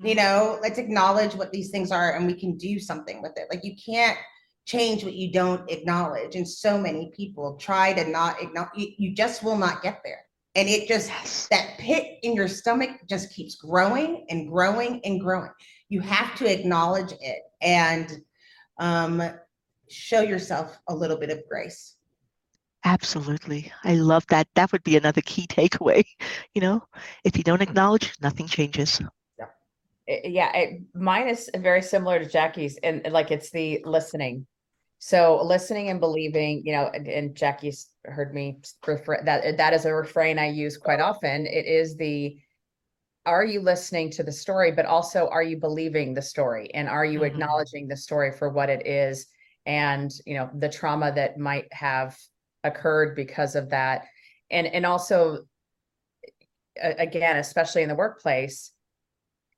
[0.00, 3.46] You know, let's acknowledge what these things are and we can do something with it.
[3.50, 4.18] Like you can't
[4.66, 6.34] change what you don't acknowledge.
[6.34, 10.20] And so many people try to not acknowledge you, you just will not get there.
[10.54, 11.10] And it just
[11.50, 15.50] that pit in your stomach just keeps growing and growing and growing.
[15.88, 18.22] You have to acknowledge it and
[18.78, 19.22] um,
[19.88, 21.96] show yourself a little bit of grace.
[22.84, 23.72] Absolutely.
[23.84, 24.46] I love that.
[24.54, 26.04] That would be another key takeaway.
[26.54, 26.82] You know,
[27.22, 29.02] if you don't acknowledge, nothing changes.
[30.08, 34.46] I- yeah it, mine is very similar to jackie's and like it's the listening.
[34.98, 39.84] So listening and believing you know and, and jackie's heard me refer that that is
[39.84, 41.46] a refrain i use quite often.
[41.46, 42.38] It is the
[43.26, 46.72] are you listening to the story but also are you believing the story?
[46.74, 47.26] And are you Mhm.
[47.26, 49.26] acknowledging the story for what it is?
[49.66, 52.16] And you know the trauma that might have
[52.64, 54.06] occurred because of that.
[54.50, 55.44] And and also
[56.80, 58.72] again especially in the workplace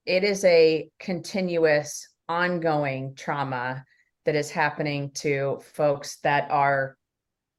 [0.09, 3.85] it is a continuous ongoing trauma
[4.25, 6.97] that is happening to folks that are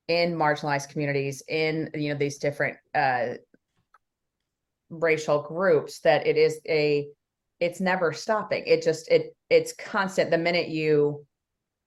[0.07, 3.35] in marginalized communities in you know these different uh
[4.89, 7.07] racial groups that it is a
[7.59, 8.63] it's never stopping.
[8.65, 10.31] It just it it's constant.
[10.31, 11.25] The minute you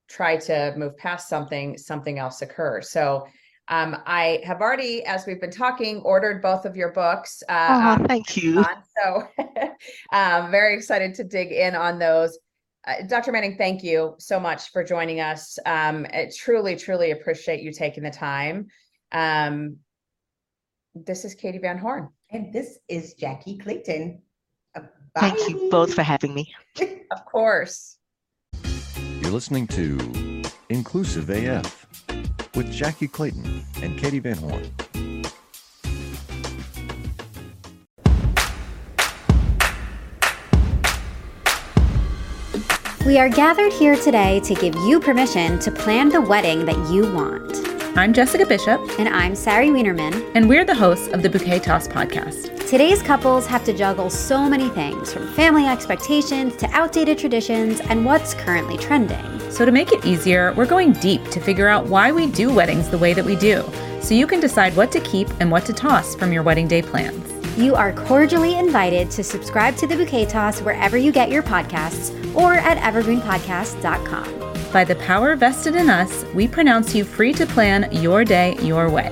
[0.08, 2.90] try to move past something something else occurs.
[2.90, 3.26] So
[3.68, 8.04] um i have already as we've been talking ordered both of your books uh Oh,
[8.06, 8.58] thank you.
[8.58, 8.82] on.
[9.02, 9.28] So
[10.12, 12.38] um, very excited to dig in on those.
[12.86, 13.30] Uh, Dr.
[13.32, 15.58] Manning, thank you so much for joining us.
[15.66, 18.66] Um, I truly, truly appreciate you taking the time.
[19.12, 19.76] Um,
[20.94, 22.08] this is Katie Van Horn.
[22.30, 24.20] And this is Jackie Clayton.
[24.74, 24.80] Uh,
[25.18, 26.52] Thank you both for having me.
[27.12, 27.98] Of course.
[29.20, 31.86] You're listening to Inclusive AF
[32.56, 34.62] with Jackie Clayton and Katie Van Horn.
[43.04, 47.12] We are gathered here today to give you permission to plan the wedding that you
[47.12, 47.58] want.
[47.98, 50.30] I'm Jessica Bishop, And I'm Sari Wienerman.
[50.34, 52.68] and we're the hosts of the Bouquet Toss podcast.
[52.68, 58.04] Today's couples have to juggle so many things from family expectations to outdated traditions and
[58.06, 59.41] what's currently trending.
[59.52, 62.88] So, to make it easier, we're going deep to figure out why we do weddings
[62.88, 63.62] the way that we do,
[64.00, 66.80] so you can decide what to keep and what to toss from your wedding day
[66.80, 67.28] plans.
[67.58, 72.34] You are cordially invited to subscribe to the Bouquet Toss wherever you get your podcasts
[72.34, 74.72] or at evergreenpodcast.com.
[74.72, 78.88] By the power vested in us, we pronounce you free to plan your day your
[78.88, 79.10] way.